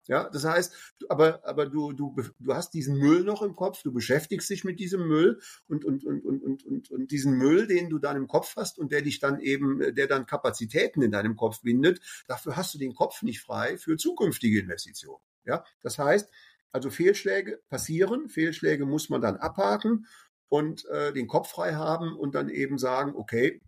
[0.09, 3.93] Ja, das heißt, aber, aber du, du, du hast diesen Müll noch im Kopf, du
[3.93, 5.39] beschäftigst dich mit diesem Müll
[5.69, 8.79] und, und, und, und, und, und, und diesen Müll, den du dann im Kopf hast
[8.79, 12.79] und der dich dann eben, der dann Kapazitäten in deinem Kopf bindet, dafür hast du
[12.79, 15.23] den Kopf nicht frei für zukünftige Investitionen.
[15.45, 16.31] Ja, das heißt,
[16.73, 20.07] also Fehlschläge passieren, Fehlschläge muss man dann abhaken
[20.49, 23.61] und äh, den Kopf frei haben und dann eben sagen, okay,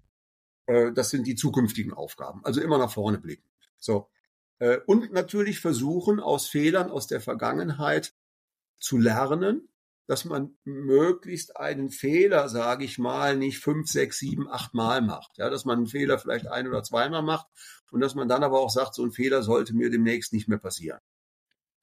[0.67, 2.43] äh, das sind die zukünftigen Aufgaben.
[2.47, 3.45] Also immer nach vorne blicken.
[3.79, 4.09] So.
[4.61, 8.15] Äh, und natürlich versuchen, aus Fehlern aus der Vergangenheit
[8.79, 9.69] zu lernen,
[10.07, 15.39] dass man möglichst einen Fehler, sage ich mal, nicht fünf, sechs, sieben, acht Mal macht.
[15.39, 17.47] Ja, dass man einen Fehler vielleicht ein oder zweimal macht
[17.91, 20.59] und dass man dann aber auch sagt, so ein Fehler sollte mir demnächst nicht mehr
[20.59, 21.01] passieren.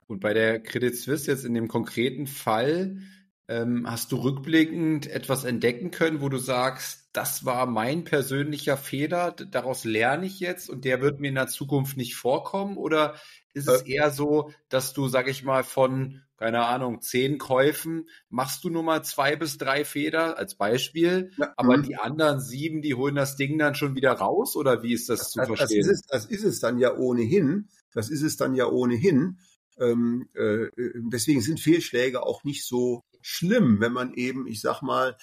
[0.08, 3.02] Und bei der Credit Suisse jetzt in dem konkreten Fall,
[3.50, 9.86] hast du rückblickend etwas entdecken können, wo du sagst, das war mein persönlicher Fehler, daraus
[9.86, 12.76] lerne ich jetzt und der wird mir in der Zukunft nicht vorkommen?
[12.76, 13.16] Oder
[13.54, 18.10] ist es äh, eher so, dass du, sag ich mal, von, keine Ahnung, zehn Käufen
[18.30, 21.84] machst du nur mal zwei bis drei Fehler als Beispiel, ja, aber mhm.
[21.84, 24.58] die anderen sieben, die holen das Ding dann schon wieder raus?
[24.58, 25.80] Oder wie ist das, das zu verstehen?
[25.80, 27.70] Das ist, es, das ist es dann ja ohnehin.
[27.94, 29.40] Das ist es dann ja ohnehin.
[29.80, 30.68] Ähm, äh,
[31.12, 35.18] deswegen sind Fehlschläge auch nicht so schlimm, wenn man eben, ich sag mal,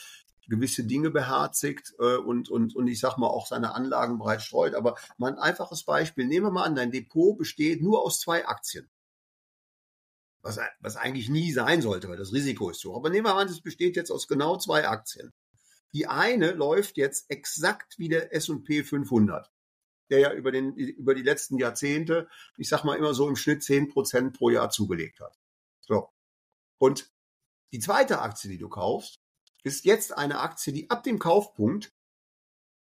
[0.47, 4.75] gewisse Dinge beherzigt äh, und, und, und ich sag mal auch seine Anlagen breit streut.
[4.75, 6.27] Aber mal ein einfaches Beispiel.
[6.27, 8.91] Nehmen wir mal an, dein Depot besteht nur aus zwei Aktien.
[10.43, 12.95] Was, was eigentlich nie sein sollte, weil das Risiko ist so.
[12.95, 15.33] Aber nehmen wir an, es besteht jetzt aus genau zwei Aktien.
[15.95, 19.51] Die eine läuft jetzt exakt wie der S&P 500
[20.11, 22.29] der ja über, den, über die letzten Jahrzehnte,
[22.59, 25.39] ich sag mal immer so im Schnitt zehn Prozent pro Jahr zugelegt hat.
[25.81, 26.11] So.
[26.77, 27.14] Und
[27.75, 29.19] die zweite Aktie, die du kaufst,
[29.65, 31.93] ist jetzt eine Aktie, die ab dem Kaufpunkt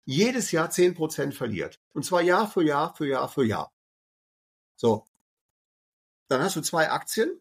[0.04, 1.80] jedes Jahr zehn Prozent verliert.
[1.94, 3.72] Und zwar Jahr für Jahr für Jahr für Jahr.
[4.76, 5.06] So.
[6.28, 7.40] Dann hast du zwei Aktien.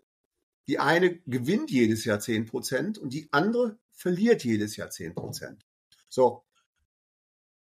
[0.67, 5.65] Die eine gewinnt jedes Jahr zehn Prozent und die andere verliert jedes Jahr zehn Prozent.
[6.11, 6.45] So.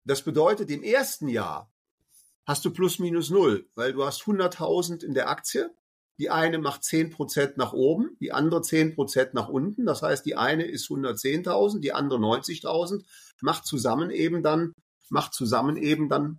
[0.04, 1.72] Das bedeutet, im ersten Jahr
[2.46, 5.74] hast du plus minus null, weil du hast 100.000 in der Aktie
[6.22, 9.88] die eine macht 10% nach oben, die andere 10% nach unten.
[9.88, 13.04] Das heißt, die eine ist 110.000, die andere 90.000,
[13.42, 14.74] macht zusammen eben dann,
[15.10, 16.38] macht zusammen eben dann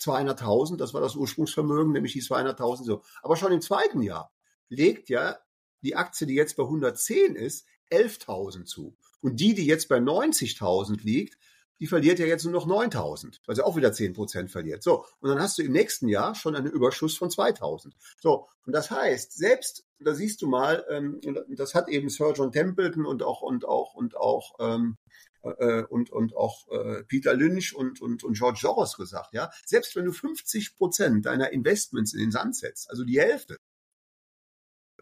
[0.00, 0.76] 200.000.
[0.76, 3.02] Das war das Ursprungsvermögen, nämlich die 200.000 so.
[3.22, 4.32] Aber schon im zweiten Jahr
[4.68, 5.38] legt ja
[5.82, 8.96] die Aktie, die jetzt bei 110 ist, 11.000 zu.
[9.20, 11.38] Und die, die jetzt bei 90.000 liegt,
[11.82, 14.84] die verliert ja jetzt nur noch 9000, weil sie auch wieder 10 Prozent verliert.
[14.84, 17.96] So, und dann hast du im nächsten Jahr schon einen Überschuss von 2000.
[18.20, 22.52] So, und das heißt, selbst, da siehst du mal, ähm, das hat eben Sir John
[22.52, 24.96] Templeton und auch, und auch, und auch, ähm,
[25.42, 29.96] äh, und, und auch äh, Peter Lynch und, und, und George Soros gesagt, ja, selbst
[29.96, 33.56] wenn du 50 Prozent deiner Investments in den Sand setzt, also die Hälfte,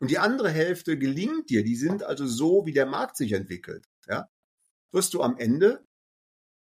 [0.01, 3.85] und die andere Hälfte gelingt dir, die sind also so, wie der Markt sich entwickelt,
[4.09, 4.31] ja,
[4.93, 5.85] wirst du am Ende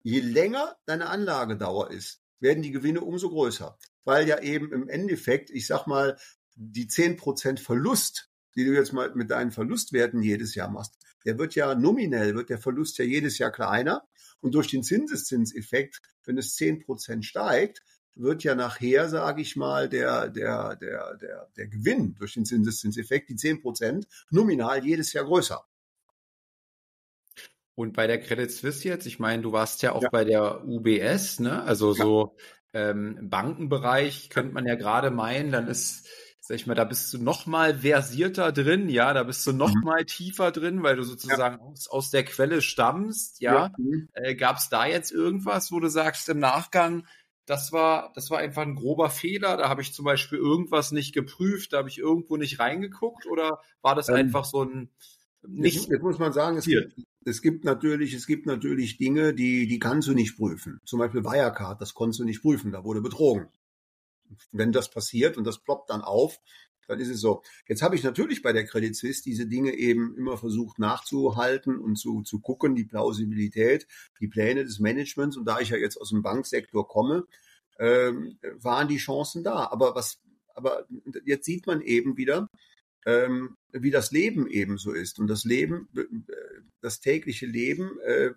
[0.04, 3.78] je länger deine Anlagedauer ist, werden die Gewinne umso größer.
[4.04, 6.18] Weil ja eben im Endeffekt, ich sag mal,
[6.56, 11.40] die zehn Prozent Verlust, die du jetzt mal mit deinen Verlustwerten jedes Jahr machst, der
[11.40, 14.04] wird ja nominell, wird der Verlust ja jedes Jahr kleiner.
[14.42, 17.82] Und durch den Zinseszinseffekt, wenn es zehn Prozent steigt,
[18.16, 23.30] wird ja nachher, sage ich mal, der, der, der, der, der Gewinn durch den Zinseszinseffekt,
[23.30, 25.66] die zehn Prozent, nominal jedes Jahr größer.
[27.76, 30.10] Und bei der Credit Suisse jetzt, ich meine, du warst ja auch ja.
[30.12, 31.64] bei der UBS, ne?
[31.64, 32.04] Also ja.
[32.04, 32.36] so
[32.74, 36.08] ähm, Bankenbereich könnte man ja gerade meinen, dann ist,
[36.40, 39.74] sag ich mal, da bist du noch mal versierter drin, ja, da bist du noch
[39.74, 39.82] mhm.
[39.84, 41.64] mal tiefer drin, weil du sozusagen ja.
[41.64, 43.72] aus, aus der Quelle stammst, ja.
[43.78, 44.10] Mhm.
[44.14, 47.08] Äh, Gab es da jetzt irgendwas, wo du sagst im Nachgang,
[47.46, 49.58] das war, das war einfach ein grober Fehler.
[49.58, 53.60] Da habe ich zum Beispiel irgendwas nicht geprüft, da habe ich irgendwo nicht reingeguckt oder
[53.82, 54.90] war das ähm, einfach so ein
[55.46, 55.90] nicht?
[55.90, 56.96] Jetzt muss man sagen, es gibt,
[57.26, 60.80] es gibt natürlich, es gibt natürlich Dinge, die, die kannst du nicht prüfen.
[60.86, 63.48] Zum Beispiel Wirecard, das konntest du nicht prüfen, da wurde betrogen.
[64.52, 66.40] Wenn das passiert und das ploppt dann auf,
[66.88, 67.44] dann ist es so.
[67.68, 71.96] Jetzt habe ich natürlich bei der Credit Suisse diese Dinge eben immer versucht nachzuhalten und
[71.96, 73.88] zu, zu gucken, die Plausibilität,
[74.20, 75.38] die Pläne des Managements.
[75.38, 77.26] Und da ich ja jetzt aus dem Banksektor komme,
[77.80, 79.68] ähm, waren die Chancen da.
[79.72, 80.20] Aber was,
[80.56, 80.86] aber
[81.26, 82.50] jetzt sieht man eben wieder,
[83.06, 85.20] ähm, wie das Leben eben so ist.
[85.20, 86.04] Und das Leben, äh,
[86.82, 88.32] das tägliche Leben äh,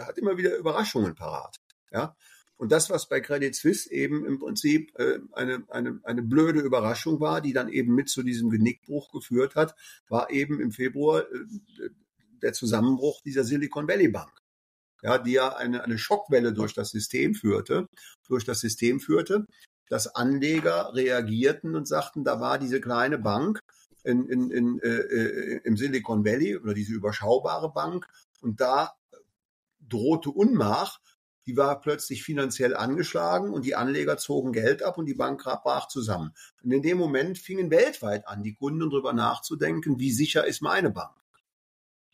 [0.00, 1.56] hat immer wieder Überraschungen parat.
[1.90, 2.16] Ja,
[2.56, 7.20] und das, was bei Credit Suisse eben im Prinzip äh, eine, eine, eine blöde Überraschung
[7.20, 9.74] war, die dann eben mit zu diesem Genickbruch geführt hat,
[10.08, 11.90] war eben im Februar äh,
[12.42, 14.30] der Zusammenbruch dieser Silicon Valley Bank.
[15.02, 17.88] Ja, die ja eine, eine Schockwelle durch das System führte,
[18.26, 19.44] durch das System führte,
[19.90, 23.60] dass Anleger reagierten und sagten, da war diese kleine Bank
[24.04, 28.06] in, in, in, äh, im Silicon Valley oder diese überschaubare Bank
[28.40, 28.92] und da
[29.80, 31.00] drohte Unmach
[31.46, 35.88] die war plötzlich finanziell angeschlagen und die Anleger zogen Geld ab und die Bank brach
[35.88, 36.32] zusammen.
[36.62, 40.90] Und in dem Moment fingen weltweit an, die Kunden darüber nachzudenken, wie sicher ist meine
[40.90, 41.14] Bank.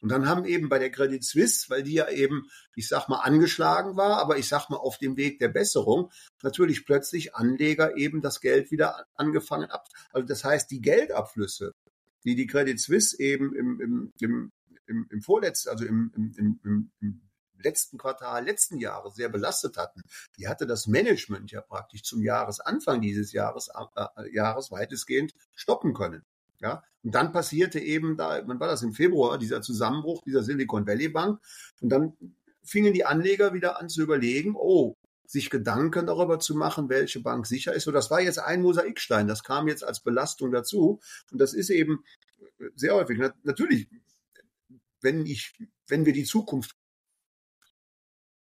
[0.03, 3.19] Und dann haben eben bei der Credit Suisse, weil die ja eben, ich sag mal,
[3.19, 6.11] angeschlagen war, aber ich sag mal auf dem Weg der Besserung,
[6.43, 9.89] natürlich plötzlich Anleger eben das Geld wieder angefangen ab.
[10.11, 11.75] Also das heißt, die Geldabflüsse,
[12.25, 14.53] die die Credit Suisse eben im, im, im,
[14.87, 17.21] im, im vorletzten, also im, im, im, im
[17.63, 20.03] letzten Quartal letzten Jahres sehr belastet hatten,
[20.39, 26.25] die hatte das Management ja praktisch zum Jahresanfang dieses Jahres, äh, Jahres weitestgehend stoppen können.
[26.63, 30.87] Ja, und dann passierte eben da, wann war das im Februar, dieser Zusammenbruch dieser Silicon
[30.87, 31.41] Valley Bank.
[31.81, 32.13] Und dann
[32.63, 34.97] fingen die Anleger wieder an zu überlegen, oh,
[35.31, 37.85] sich Gedanken darüber zu machen, welche Bank sicher ist.
[37.85, 39.29] So, das war jetzt ein Mosaikstein.
[39.29, 40.99] Das kam jetzt als Belastung dazu.
[41.31, 42.03] Und das ist eben
[42.75, 43.21] sehr häufig.
[43.45, 43.89] Natürlich,
[45.01, 45.53] wenn ich,
[45.87, 46.75] wenn wir die Zukunft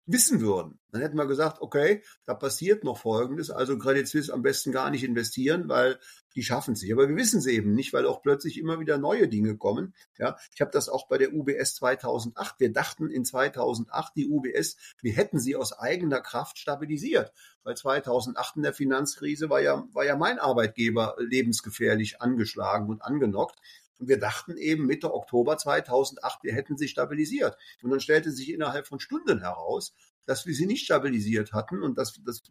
[0.08, 0.80] wissen würden.
[0.90, 4.90] Dann hätten wir gesagt, okay, da passiert noch Folgendes, also Credit Suisse am besten gar
[4.90, 5.98] nicht investieren, weil
[6.34, 6.92] die schaffen es nicht.
[6.92, 9.94] Aber wir wissen es eben nicht, weil auch plötzlich immer wieder neue Dinge kommen.
[10.18, 12.54] Ja, ich habe das auch bei der UBS 2008.
[12.58, 17.32] Wir dachten in 2008 die UBS, wir hätten sie aus eigener Kraft stabilisiert,
[17.62, 23.58] weil 2008 in der Finanzkrise war ja war ja mein Arbeitgeber lebensgefährlich angeschlagen und angenockt.
[23.98, 27.56] Und wir dachten eben Mitte Oktober 2008, wir hätten sie stabilisiert.
[27.82, 29.94] Und dann stellte sich innerhalb von Stunden heraus,
[30.26, 32.42] dass wir sie nicht stabilisiert hatten und dass, dass,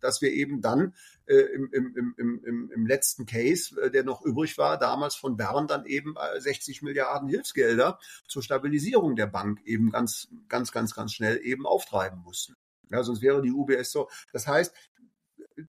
[0.00, 0.94] dass wir eben dann
[1.26, 5.66] äh, im, im, im, im, letzten Case, äh, der noch übrig war, damals von Bern
[5.66, 11.12] dann eben 60 äh, Milliarden Hilfsgelder zur Stabilisierung der Bank eben ganz, ganz, ganz, ganz
[11.12, 12.56] schnell eben auftreiben mussten.
[12.90, 14.08] Ja, sonst wäre die UBS so.
[14.32, 14.74] Das heißt,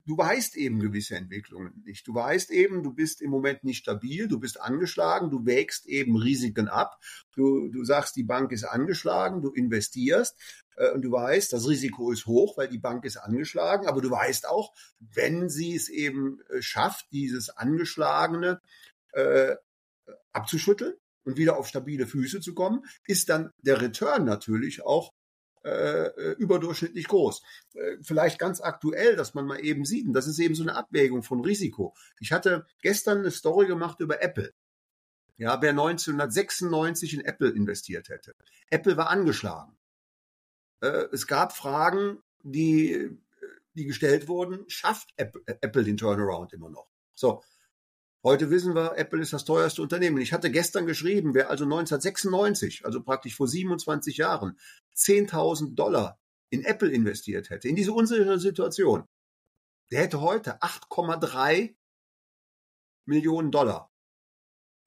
[0.06, 2.08] du weißt eben gewisse Entwicklungen nicht.
[2.08, 6.16] Du weißt eben, du bist im Moment nicht stabil, du bist angeschlagen, du wägst eben
[6.16, 7.00] Risiken ab.
[7.36, 10.38] Du, du sagst, die Bank ist angeschlagen, du investierst
[10.76, 14.12] äh, und du weißt, das Risiko ist hoch, weil die Bank ist angeschlagen, aber du
[14.12, 18.62] weißt auch, wenn sie es eben äh, schafft, dieses Angeschlagene
[19.14, 19.56] äh,
[20.32, 25.14] abzuschütteln und wieder auf stabile Füße zu kommen, ist dann der Return natürlich auch
[25.70, 27.42] äh, äh, überdurchschnittlich groß.
[27.74, 30.76] Äh, vielleicht ganz aktuell, dass man mal eben sieht, und das ist eben so eine
[30.76, 31.94] Abwägung von Risiko.
[32.20, 34.54] Ich hatte gestern eine Story gemacht über Apple.
[35.38, 38.34] Ja, wer 1996 in Apple investiert hätte.
[38.70, 39.78] Apple war angeschlagen.
[40.82, 43.18] Äh, es gab Fragen, die,
[43.74, 46.90] die gestellt wurden, schafft Apple, Apple den Turnaround immer noch?
[47.14, 47.44] So,
[48.22, 50.18] Heute wissen wir, Apple ist das teuerste Unternehmen.
[50.18, 54.60] Ich hatte gestern geschrieben, wer also 1996, also praktisch vor 27 Jahren,
[54.96, 59.06] 10.000 Dollar in Apple investiert hätte, in diese unsichere Situation,
[59.92, 61.76] der hätte heute 8,3
[63.06, 63.92] Millionen Dollar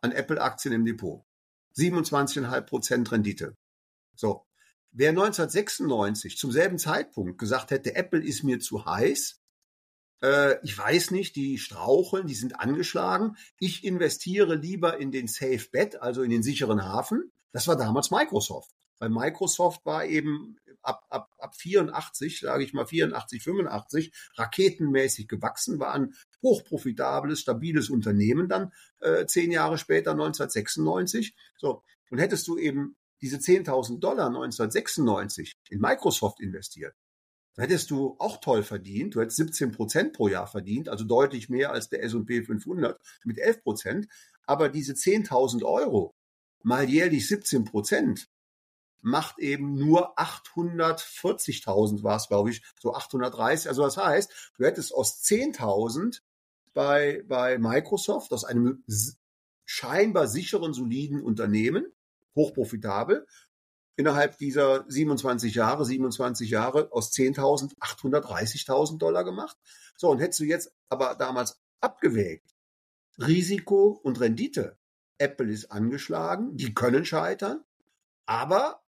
[0.02, 1.24] an Apple-Aktien im Depot.
[1.76, 3.56] 27,5 Prozent Rendite.
[4.14, 4.46] So.
[4.94, 9.41] Wer 1996 zum selben Zeitpunkt gesagt hätte, Apple ist mir zu heiß,
[10.22, 13.36] äh, ich weiß nicht, die straucheln, die sind angeschlagen.
[13.58, 17.32] Ich investiere lieber in den Safe Bet, also in den sicheren Hafen.
[17.52, 18.70] Das war damals Microsoft.
[18.98, 25.80] Weil Microsoft war eben ab, ab, ab 84, sage ich mal 84, 85, raketenmäßig gewachsen,
[25.80, 31.34] war ein hochprofitables, stabiles Unternehmen dann äh, zehn Jahre später, 1996.
[31.56, 36.94] So, und hättest du eben diese 10.000 Dollar 1996 in Microsoft investiert,
[37.56, 39.14] hättest du auch toll verdient.
[39.14, 43.38] Du hättest 17 Prozent pro Jahr verdient, also deutlich mehr als der S&P 500 mit
[43.38, 44.08] 11 Prozent.
[44.46, 46.14] Aber diese 10.000 Euro
[46.62, 48.28] mal jährlich 17 Prozent,
[49.02, 53.68] macht eben nur 840.000 war es, glaube ich, so 830.
[53.68, 56.20] Also das heißt, du hättest aus 10.000
[56.72, 58.84] bei, bei Microsoft, aus einem
[59.64, 61.86] scheinbar sicheren, soliden Unternehmen,
[62.34, 63.26] hochprofitabel,
[63.96, 69.56] innerhalb dieser 27 Jahre, 27 Jahre aus 10.000 830.000 Dollar gemacht.
[69.96, 72.54] So, und hättest du jetzt aber damals abgewägt,
[73.18, 74.78] Risiko und Rendite.
[75.18, 77.62] Apple ist angeschlagen, die können scheitern,
[78.26, 78.82] aber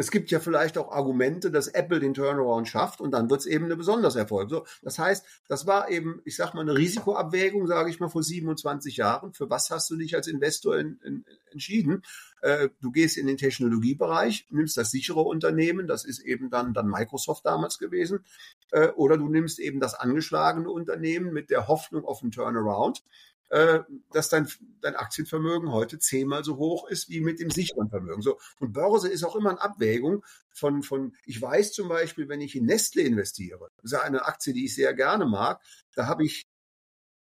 [0.00, 3.46] es gibt ja vielleicht auch Argumente, dass Apple den Turnaround schafft und dann wird es
[3.46, 4.48] eben eine besonders Erfolg.
[4.48, 8.22] So, das heißt, das war eben, ich sag mal, eine Risikoabwägung, sage ich mal, vor
[8.22, 9.34] 27 Jahren.
[9.34, 12.02] Für was hast du dich als Investor in, in, entschieden?
[12.40, 16.88] Äh, du gehst in den Technologiebereich, nimmst das sichere Unternehmen, das ist eben dann, dann
[16.88, 18.24] Microsoft damals gewesen,
[18.70, 23.02] äh, oder du nimmst eben das angeschlagene Unternehmen mit der Hoffnung auf einen Turnaround
[23.50, 23.80] äh,
[24.12, 24.48] dass dein,
[24.80, 28.22] dein Aktienvermögen heute zehnmal so hoch ist wie mit dem sicheren Vermögen.
[28.22, 28.38] So.
[28.60, 32.54] Und Börse ist auch immer eine Abwägung von, von, ich weiß zum Beispiel, wenn ich
[32.54, 35.60] in Nestle investiere, das ist eine Aktie, die ich sehr gerne mag,
[35.94, 36.46] da habe ich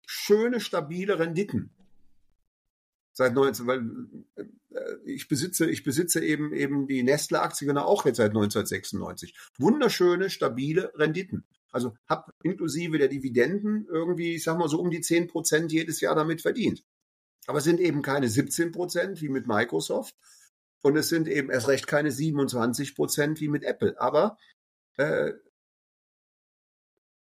[0.06, 1.75] schöne, stabile Renditen
[3.16, 3.80] seit 19, weil
[4.36, 9.34] äh, ich besitze, ich besitze eben eben die Nestle-Aktie genau auch jetzt seit 1996.
[9.58, 11.44] Wunderschöne, stabile Renditen.
[11.72, 16.00] Also habe inklusive der Dividenden irgendwie, ich sag mal so um die 10 Prozent jedes
[16.00, 16.84] Jahr damit verdient.
[17.46, 20.14] Aber es sind eben keine 17 Prozent wie mit Microsoft
[20.82, 23.98] und es sind eben erst recht keine 27 Prozent wie mit Apple.
[23.98, 24.36] Aber
[24.98, 25.32] äh,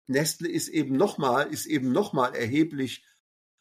[0.07, 3.03] Nestle ist eben nochmal, ist eben nochmal erheblich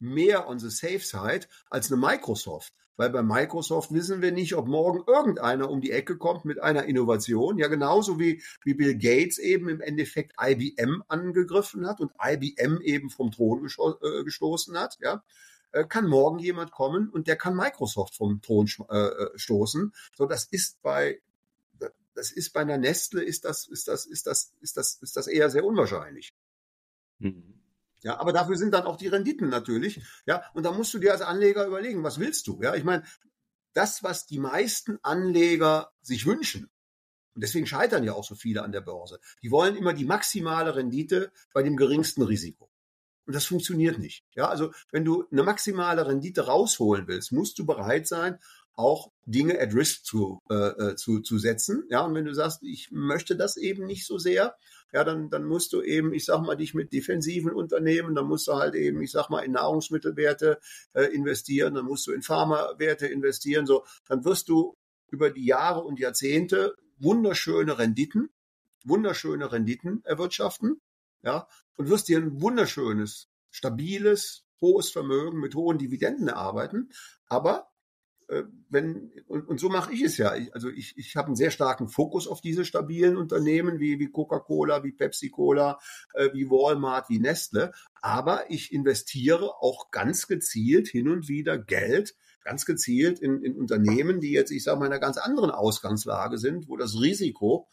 [0.03, 2.75] mehr on the safe side als eine Microsoft.
[2.97, 6.85] Weil bei Microsoft wissen wir nicht, ob morgen irgendeiner um die Ecke kommt mit einer
[6.85, 7.57] Innovation.
[7.57, 13.09] Ja, genauso wie, wie Bill Gates eben im Endeffekt IBM angegriffen hat und IBM eben
[13.09, 14.99] vom Thron äh, gestoßen hat.
[15.01, 15.25] Ja,
[15.73, 19.93] äh, kann morgen jemand kommen und der kann Microsoft vom Thron äh, äh, stoßen.
[20.15, 21.21] So, das ist bei
[22.15, 25.27] das ist bei einer Nestle ist das ist das ist das ist das ist das
[25.27, 26.35] eher sehr unwahrscheinlich.
[27.19, 27.52] Mhm.
[28.03, 30.03] Ja, aber dafür sind dann auch die Renditen natürlich.
[30.27, 32.61] Ja, und da musst du dir als Anleger überlegen, was willst du?
[32.63, 33.05] Ja, ich meine,
[33.75, 36.71] das, was die meisten Anleger sich wünschen,
[37.35, 40.77] und deswegen scheitern ja auch so viele an der Börse, die wollen immer die maximale
[40.77, 42.71] Rendite bei dem geringsten Risiko.
[43.25, 44.25] Und das funktioniert nicht.
[44.35, 48.39] Ja, also wenn du eine maximale Rendite rausholen willst, musst du bereit sein,
[48.75, 51.85] auch Dinge at risk zu, äh, äh zu, zu setzen.
[51.91, 54.57] Ja, und wenn du sagst, ich möchte das eben nicht so sehr,
[54.93, 58.47] ja, dann, dann musst du eben, ich sag mal, dich mit defensiven Unternehmen, dann musst
[58.47, 60.61] du halt eben, ich sag mal, in Nahrungsmittelwerte
[60.93, 64.75] äh, investieren, dann musst du in Pharmawerte investieren, so, dann wirst du
[65.11, 68.31] über die Jahre und Jahrzehnte wunderschöne Renditen,
[68.85, 70.81] wunderschöne Renditen erwirtschaften,
[71.23, 76.91] ja, und wirst dir ein wunderschönes, stabiles, hohes Vermögen mit hohen Dividenden erarbeiten,
[77.29, 77.72] aber
[78.69, 80.35] wenn, und, und so mache ich es ja.
[80.35, 84.11] Ich, also ich, ich habe einen sehr starken Fokus auf diese stabilen Unternehmen wie, wie
[84.11, 85.79] Coca-Cola, wie Pepsi-Cola,
[86.15, 87.73] äh, wie Walmart, wie Nestle.
[88.01, 94.21] Aber ich investiere auch ganz gezielt hin und wieder Geld, ganz gezielt in, in Unternehmen,
[94.21, 97.69] die jetzt, ich sage mal, in einer ganz anderen Ausgangslage sind, wo das Risiko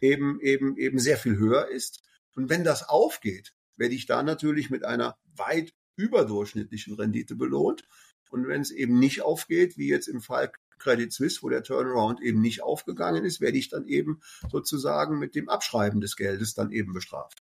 [0.00, 2.02] eben, eben, eben sehr viel höher ist.
[2.34, 7.84] Und wenn das aufgeht, werde ich da natürlich mit einer weit überdurchschnittlichen Rendite belohnt.
[8.32, 12.22] Und wenn es eben nicht aufgeht, wie jetzt im Fall Credit Suisse, wo der Turnaround
[12.22, 14.20] eben nicht aufgegangen ist, werde ich dann eben
[14.50, 17.41] sozusagen mit dem Abschreiben des Geldes dann eben bestraft.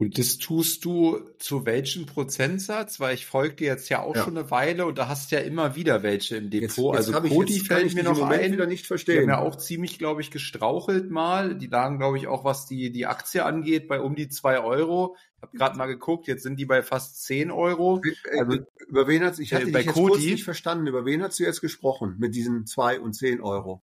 [0.00, 2.98] Und das tust du zu welchem Prozentsatz?
[2.98, 4.24] Weil ich folge dir jetzt ja auch ja.
[4.24, 6.96] schon eine Weile und da hast du ja immer wieder welche im Depot.
[6.96, 8.52] Jetzt, jetzt also Cody fällt mir noch ein.
[8.52, 9.14] Wieder nicht verstehen.
[9.14, 11.54] Die haben ja auch ziemlich, glaube ich, gestrauchelt mal.
[11.54, 15.16] Die lagen, glaube ich, auch was die, die Aktie angeht, bei um die zwei Euro.
[15.36, 18.02] Ich habe gerade mal geguckt, jetzt sind die bei fast zehn Euro.
[18.04, 20.88] Äh, also, über wen hat ich hatte äh, bei dich jetzt kurz nicht verstanden.
[20.88, 23.80] Über wen hast du jetzt gesprochen mit diesen zwei und zehn Euro?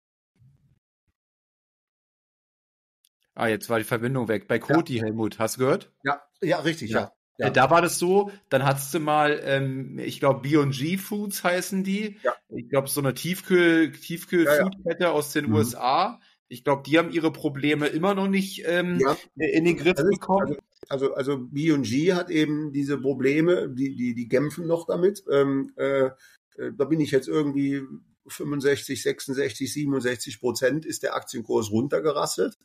[3.39, 4.49] Ah, jetzt war die Verbindung weg.
[4.49, 5.03] Bei Koti, ja.
[5.05, 5.93] Helmut, hast du gehört?
[6.03, 7.13] Ja, ja, richtig, ja.
[7.37, 7.47] ja.
[7.47, 11.85] Äh, da war das so, dann hattest du mal, ähm, ich glaube, B&G Foods heißen
[11.85, 12.17] die.
[12.21, 12.33] Ja.
[12.49, 15.55] Ich glaube, so eine Tiefkühl, Tiefkühl-Foodkette ja, aus den mhm.
[15.55, 16.19] USA.
[16.49, 18.99] Ich glaube, die haben ihre Probleme immer noch nicht ähm,
[19.37, 20.57] in den Griff also, bekommen.
[20.89, 25.23] Also, also, also B&G hat eben diese Probleme, die, die, die kämpfen noch damit.
[25.31, 27.83] Ähm, äh, äh da bin ich jetzt irgendwie
[28.27, 32.57] 65, 66, 67 Prozent ist der Aktienkurs runtergerasselt.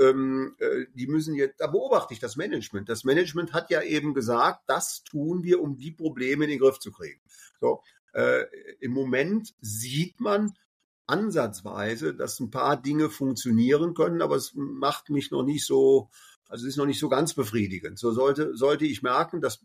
[0.00, 2.88] Ähm, äh, die müssen jetzt, da beobachte ich das Management.
[2.88, 6.78] Das Management hat ja eben gesagt, das tun wir, um die Probleme in den Griff
[6.78, 7.20] zu kriegen.
[7.60, 7.82] So,
[8.12, 8.44] äh,
[8.80, 10.52] Im Moment sieht man
[11.06, 16.10] ansatzweise, dass ein paar Dinge funktionieren können, aber es macht mich noch nicht so,
[16.48, 17.98] also es ist noch nicht so ganz befriedigend.
[17.98, 19.60] So sollte, sollte ich merken, dass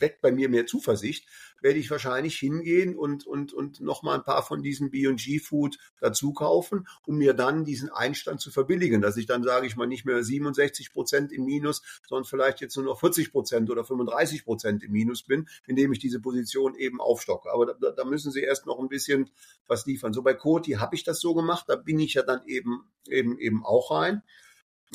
[0.00, 1.26] weckt bei mir mehr Zuversicht,
[1.60, 6.32] werde ich wahrscheinlich hingehen und, und, und nochmal ein paar von diesen B&G Food dazu
[6.32, 10.04] kaufen, um mir dann diesen Einstand zu verbilligen, dass ich dann, sage ich mal, nicht
[10.04, 14.82] mehr 67 Prozent im Minus, sondern vielleicht jetzt nur noch 40 Prozent oder 35 Prozent
[14.82, 17.52] im Minus bin, indem ich diese Position eben aufstocke.
[17.52, 19.30] Aber da, da müssen Sie erst noch ein bisschen
[19.66, 20.12] was liefern.
[20.12, 23.38] So bei Coty habe ich das so gemacht, da bin ich ja dann eben, eben,
[23.38, 24.22] eben auch rein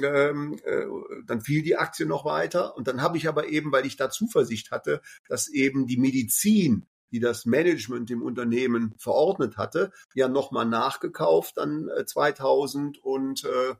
[0.01, 0.85] ähm, äh,
[1.25, 2.75] dann fiel die Aktie noch weiter.
[2.75, 6.87] Und dann habe ich aber eben, weil ich da Zuversicht hatte, dass eben die Medizin,
[7.11, 13.75] die das Management im Unternehmen verordnet hatte, ja nochmal nachgekauft dann äh, 2000 und äh,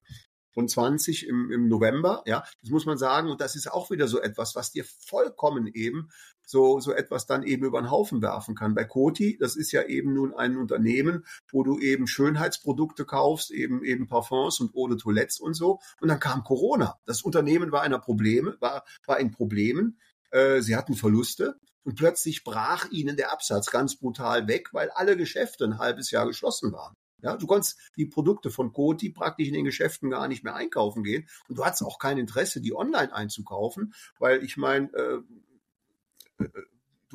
[0.56, 4.08] und 20 im, im November, ja, das muss man sagen, und das ist auch wieder
[4.08, 6.10] so etwas, was dir vollkommen eben
[6.46, 8.76] so, so etwas dann eben über den Haufen werfen kann.
[8.76, 13.84] Bei Coty, das ist ja eben nun ein Unternehmen, wo du eben Schönheitsprodukte kaufst, eben,
[13.84, 15.80] eben Parfums und Eau de Toilette und so.
[16.00, 17.00] Und dann kam Corona.
[17.06, 20.00] Das Unternehmen war einer Probleme, war, war in Problemen.
[20.32, 21.60] Äh, sie hatten Verluste.
[21.84, 26.26] Und plötzlich brach ihnen der Absatz ganz brutal weg, weil alle Geschäfte ein halbes Jahr
[26.26, 26.96] geschlossen waren.
[27.22, 31.04] Ja, du konntest die Produkte von Coty praktisch in den Geschäften gar nicht mehr einkaufen
[31.04, 35.22] gehen und du hattest auch kein Interesse, die online einzukaufen, weil ich meine, äh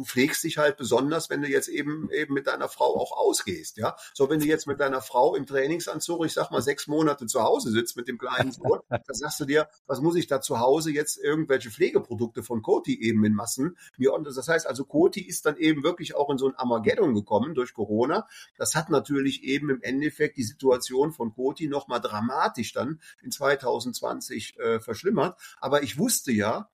[0.00, 3.76] du pflegst dich halt besonders, wenn du jetzt eben eben mit deiner Frau auch ausgehst,
[3.76, 3.96] ja.
[4.14, 7.42] So, wenn du jetzt mit deiner Frau im Trainingsanzug, ich sag mal sechs Monate zu
[7.42, 10.58] Hause sitzt mit dem kleinen Sohn, dann sagst du dir, was muss ich da zu
[10.58, 15.20] Hause jetzt irgendwelche Pflegeprodukte von Coty eben in Massen mir und das heißt also Coty
[15.20, 18.26] ist dann eben wirklich auch in so ein Armageddon gekommen durch Corona.
[18.56, 23.30] Das hat natürlich eben im Endeffekt die Situation von Coty noch mal dramatisch dann in
[23.30, 25.38] 2020 äh, verschlimmert.
[25.58, 26.70] Aber ich wusste ja,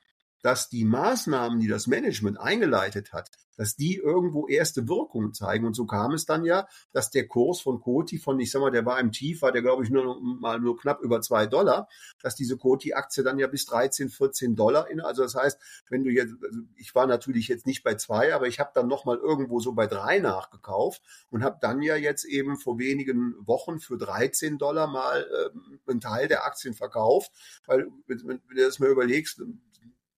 [0.47, 5.67] dass die Maßnahmen, die das Management eingeleitet hat, dass die irgendwo erste Wirkungen zeigen.
[5.67, 8.71] Und so kam es dann ja, dass der Kurs von Coty von, ich sag mal,
[8.71, 11.89] der war im Tief, war der glaube ich nur mal nur knapp über zwei Dollar,
[12.23, 15.01] dass diese Coty-Aktie dann ja bis 13, 14 Dollar in.
[15.01, 18.47] Also das heißt, wenn du jetzt, also ich war natürlich jetzt nicht bei zwei, aber
[18.47, 22.57] ich habe dann nochmal irgendwo so bei drei nachgekauft und habe dann ja jetzt eben
[22.57, 27.33] vor wenigen Wochen für 13 Dollar mal äh, einen Teil der Aktien verkauft,
[27.67, 29.43] weil wenn du das mal überlegst,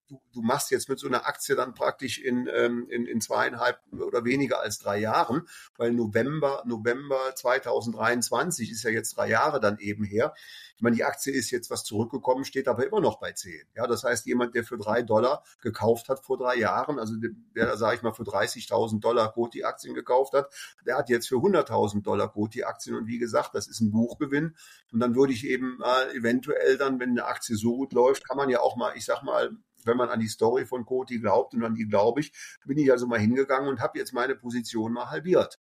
[0.09, 3.79] du, du machst jetzt mit so einer Aktie dann praktisch in, ähm, in, in zweieinhalb
[3.93, 5.47] oder weniger als drei Jahren,
[5.77, 10.35] weil November, November 2023 ist ja jetzt drei Jahre dann eben her.
[10.77, 13.67] Ich meine, die Aktie ist jetzt was zurückgekommen, steht aber immer noch bei zehn.
[13.75, 17.15] Ja, das heißt, jemand, der für drei Dollar gekauft hat vor drei Jahren, also
[17.57, 20.53] der, sage ich mal, für 30.000 Dollar Coty-Aktien gekauft hat,
[20.87, 24.57] der hat jetzt für 100.000 Dollar Coty-Aktien und wie gesagt, das ist ein Buchgewinn
[24.93, 28.37] und dann würde ich eben mal eventuell dann, wenn eine Aktie so gut läuft, kann
[28.37, 29.51] man ja auch mal, ich sag mal,
[29.85, 32.33] wenn man an die Story von Coty glaubt und an die glaube ich,
[32.67, 35.59] bin ich also mal hingegangen und habe jetzt meine Position mal halbiert.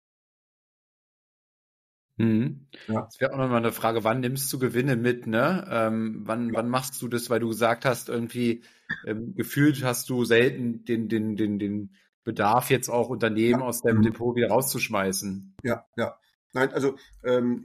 [2.21, 2.67] Mhm.
[2.87, 3.03] Ja.
[3.03, 5.67] Das wäre auch nochmal eine Frage, wann nimmst du Gewinne mit, ne?
[5.71, 6.55] Ähm, wann, ja.
[6.55, 8.63] wann machst du das, weil du gesagt hast, irgendwie
[9.07, 13.67] ähm, gefühlt hast du selten den, den, den, den Bedarf, jetzt auch Unternehmen ja.
[13.67, 14.03] aus deinem mhm.
[14.03, 15.57] Depot wieder rauszuschmeißen.
[15.63, 16.19] Ja, ja.
[16.53, 17.63] Nein, also ähm,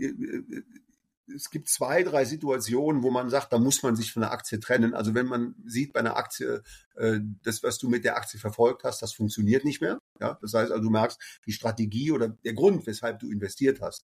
[1.34, 4.60] es gibt zwei, drei Situationen, wo man sagt, da muss man sich von der Aktie
[4.60, 4.94] trennen.
[4.94, 6.64] Also wenn man sieht bei einer Aktie,
[6.96, 10.00] äh, das, was du mit der Aktie verfolgt hast, das funktioniert nicht mehr.
[10.20, 14.06] Ja, das heißt also, du merkst, die Strategie oder der Grund, weshalb du investiert hast,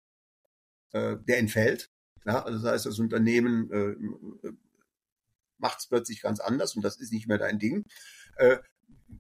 [0.93, 1.91] äh, der entfällt.
[2.27, 4.51] Ja, also das heißt, das Unternehmen äh,
[5.59, 7.85] macht es plötzlich ganz anders und das ist nicht mehr dein Ding.
[8.37, 8.59] Äh,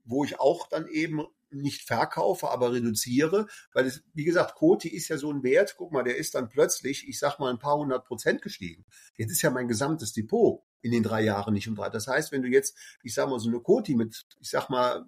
[0.04, 5.08] wo ich auch dann eben nicht verkaufe, aber reduziere, weil es, wie gesagt, Koti ist
[5.08, 7.76] ja so ein Wert, guck mal, der ist dann plötzlich, ich sag mal, ein paar
[7.76, 8.84] hundert Prozent gestiegen.
[9.16, 11.88] Jetzt ist ja mein gesamtes Depot in den drei Jahren nicht um drei.
[11.88, 15.06] Das heißt, wenn du jetzt, ich sag mal, so eine Koti mit, ich sag mal,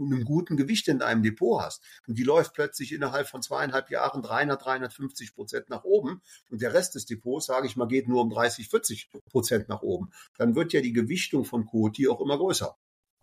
[0.00, 4.22] einem guten Gewicht in deinem Depot hast und die läuft plötzlich innerhalb von zweieinhalb Jahren
[4.22, 8.22] 300, 350 Prozent nach oben und der Rest des Depots, sage ich mal, geht nur
[8.22, 12.38] um 30, 40 Prozent nach oben, dann wird ja die Gewichtung von Koti auch immer
[12.38, 12.76] größer.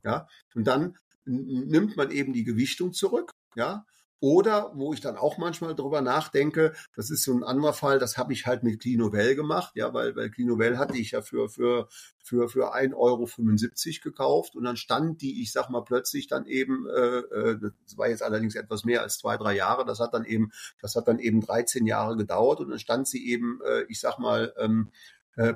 [0.03, 3.85] Ja, und dann nimmt man eben die Gewichtung zurück, ja.
[4.21, 8.17] Oder wo ich dann auch manchmal drüber nachdenke, das ist so ein anderer Fall, das
[8.17, 11.89] habe ich halt mit Clinovel gemacht, ja, weil, weil Clinovel hatte ich ja für, für,
[12.23, 13.27] für, für 1,75 Euro
[14.03, 18.07] gekauft und dann stand die, ich sag mal, plötzlich dann eben, äh, äh, das war
[18.07, 20.51] jetzt allerdings etwas mehr als zwei, drei Jahre, das hat dann eben,
[20.81, 24.17] das hat dann eben 13 Jahre gedauert und dann stand sie eben, äh, ich sag
[24.17, 24.91] mal, ähm,
[25.35, 25.53] äh,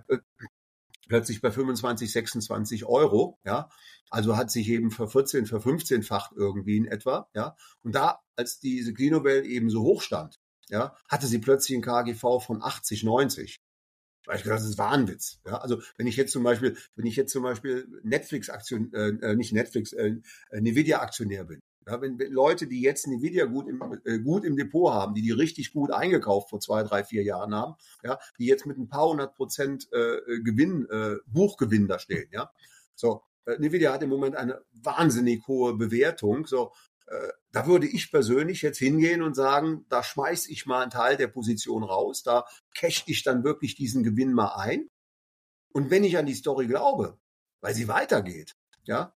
[1.09, 3.69] plötzlich bei 25, 26 Euro, ja.
[4.09, 7.57] Also hat sich eben für 14, für 15-facht irgendwie in etwa, ja.
[7.83, 12.39] Und da, als diese Clinovel eben so hoch stand, ja, hatte sie plötzlich ein KGV
[12.39, 13.57] von 80, 90.
[14.25, 15.39] Weil ich gedacht, das ist Wahnwitz.
[15.45, 19.35] Ja, also wenn ich jetzt zum Beispiel, wenn ich jetzt zum Beispiel Netflix-Aktion, äh, äh
[19.35, 20.17] nicht Netflix, äh,
[20.51, 24.57] äh Nvidia-Aktionär bin, ja, wenn, wenn Leute, die jetzt Nvidia gut im, äh, gut im
[24.57, 28.45] Depot haben, die die richtig gut eingekauft vor zwei, drei, vier Jahren haben, ja, die
[28.45, 32.51] jetzt mit ein paar hundert Prozent äh, Gewinn, äh, Buchgewinn da stehen, ja,
[32.95, 36.45] so, äh, Nvidia hat im Moment eine wahnsinnig hohe Bewertung.
[36.45, 36.71] So,
[37.07, 41.17] äh, da würde ich persönlich jetzt hingehen und sagen, da schmeiß ich mal einen Teil
[41.17, 42.45] der Position raus, da
[42.75, 44.89] cash ich dann wirklich diesen Gewinn mal ein.
[45.71, 47.19] Und wenn ich an die Story glaube,
[47.61, 49.15] weil sie weitergeht, ja,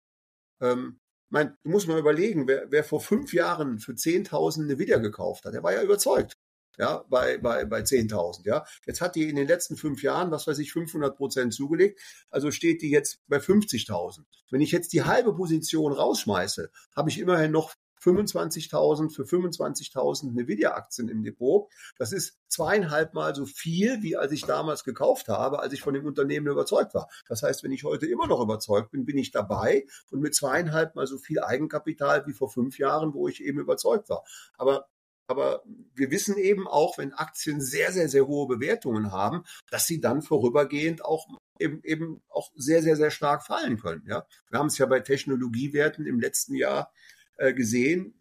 [0.61, 1.01] ähm,
[1.31, 5.55] mein, du musst mal überlegen, wer, wer vor fünf Jahren für 10.000 Nvidia gekauft hat,
[5.55, 6.37] der war ja überzeugt
[6.81, 8.65] ja, bei, bei, bei 10.000, ja.
[8.87, 12.01] Jetzt hat die in den letzten fünf Jahren, was weiß ich, 500 Prozent zugelegt,
[12.31, 14.25] also steht die jetzt bei 50.000.
[14.51, 21.09] Wenn ich jetzt die halbe Position rausschmeiße, habe ich immerhin noch 25.000 für 25.000 Nvidia-Aktien
[21.09, 21.71] im Depot.
[21.97, 25.95] Das ist zweieinhalb Mal so viel, wie als ich damals gekauft habe, als ich von
[25.95, 27.09] dem Unternehmen überzeugt war.
[27.29, 30.95] Das heißt, wenn ich heute immer noch überzeugt bin, bin ich dabei und mit zweieinhalb
[30.95, 34.25] Mal so viel Eigenkapital wie vor fünf Jahren, wo ich eben überzeugt war.
[34.57, 34.87] Aber
[35.31, 35.63] aber
[35.95, 40.23] wir wissen eben auch, wenn Aktien sehr, sehr, sehr hohe Bewertungen haben, dass sie dann
[40.23, 41.29] vorübergehend auch
[41.61, 44.03] eben, eben auch sehr, sehr, sehr stark fallen können.
[44.09, 46.93] Ja, wir haben es ja bei Technologiewerten im letzten Jahr
[47.41, 48.15] äh, gesehen.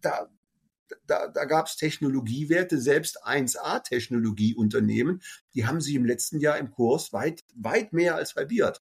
[0.00, 0.28] Da,
[1.06, 5.22] da, da gab es Technologiewerte, selbst 1A-Technologieunternehmen,
[5.54, 8.82] die haben sich im letzten Jahr im Kurs weit, weit mehr als halbiert.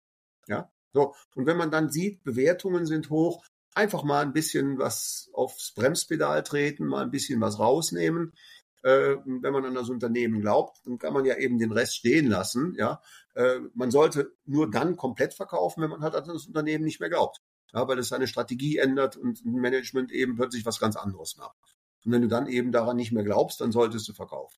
[0.48, 1.16] Ja, so.
[1.36, 3.44] Und wenn man dann sieht, Bewertungen sind hoch,
[3.74, 8.34] einfach mal ein bisschen was aufs Bremspedal treten, mal ein bisschen was rausnehmen.
[8.82, 12.28] Äh, wenn man an das Unternehmen glaubt, dann kann man ja eben den Rest stehen
[12.28, 12.76] lassen.
[12.78, 13.02] Ja,
[13.36, 17.10] äh, man sollte nur dann komplett verkaufen, wenn man halt an das Unternehmen nicht mehr
[17.10, 17.42] glaubt.
[17.74, 21.58] Ja, weil es seine Strategie ändert und ein Management eben plötzlich was ganz anderes macht.
[22.06, 24.58] Und wenn du dann eben daran nicht mehr glaubst, dann solltest du verkaufen.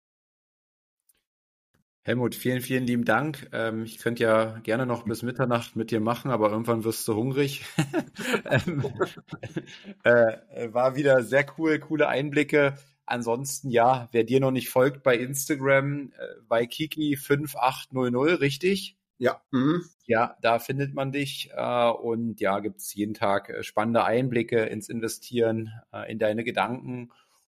[2.04, 3.48] Helmut, vielen, vielen lieben Dank.
[3.52, 7.16] Ähm, ich könnte ja gerne noch bis Mitternacht mit dir machen, aber irgendwann wirst du
[7.16, 7.64] hungrig.
[8.46, 8.84] ähm,
[10.04, 12.76] äh, war wieder sehr cool, coole Einblicke.
[13.06, 18.98] Ansonsten, ja, wer dir noch nicht folgt bei Instagram, äh, bei Kiki5800, richtig?
[19.22, 19.42] Ja.
[19.52, 19.86] Mhm.
[20.08, 24.90] Ja, da findet man dich äh, und ja, gibt's jeden Tag äh, spannende Einblicke ins
[24.90, 27.12] Investieren, äh, in deine Gedanken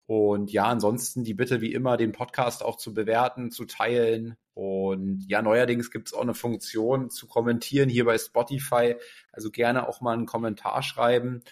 [0.06, 4.36] und ja, ansonsten die Bitte wie immer, den Podcast auch zu bewerten, zu teilen.
[4.54, 8.96] Und ja, neuerdings gibt es auch eine Funktion zu kommentieren hier bei Spotify.
[9.32, 11.42] Also gerne auch mal einen Kommentar schreiben.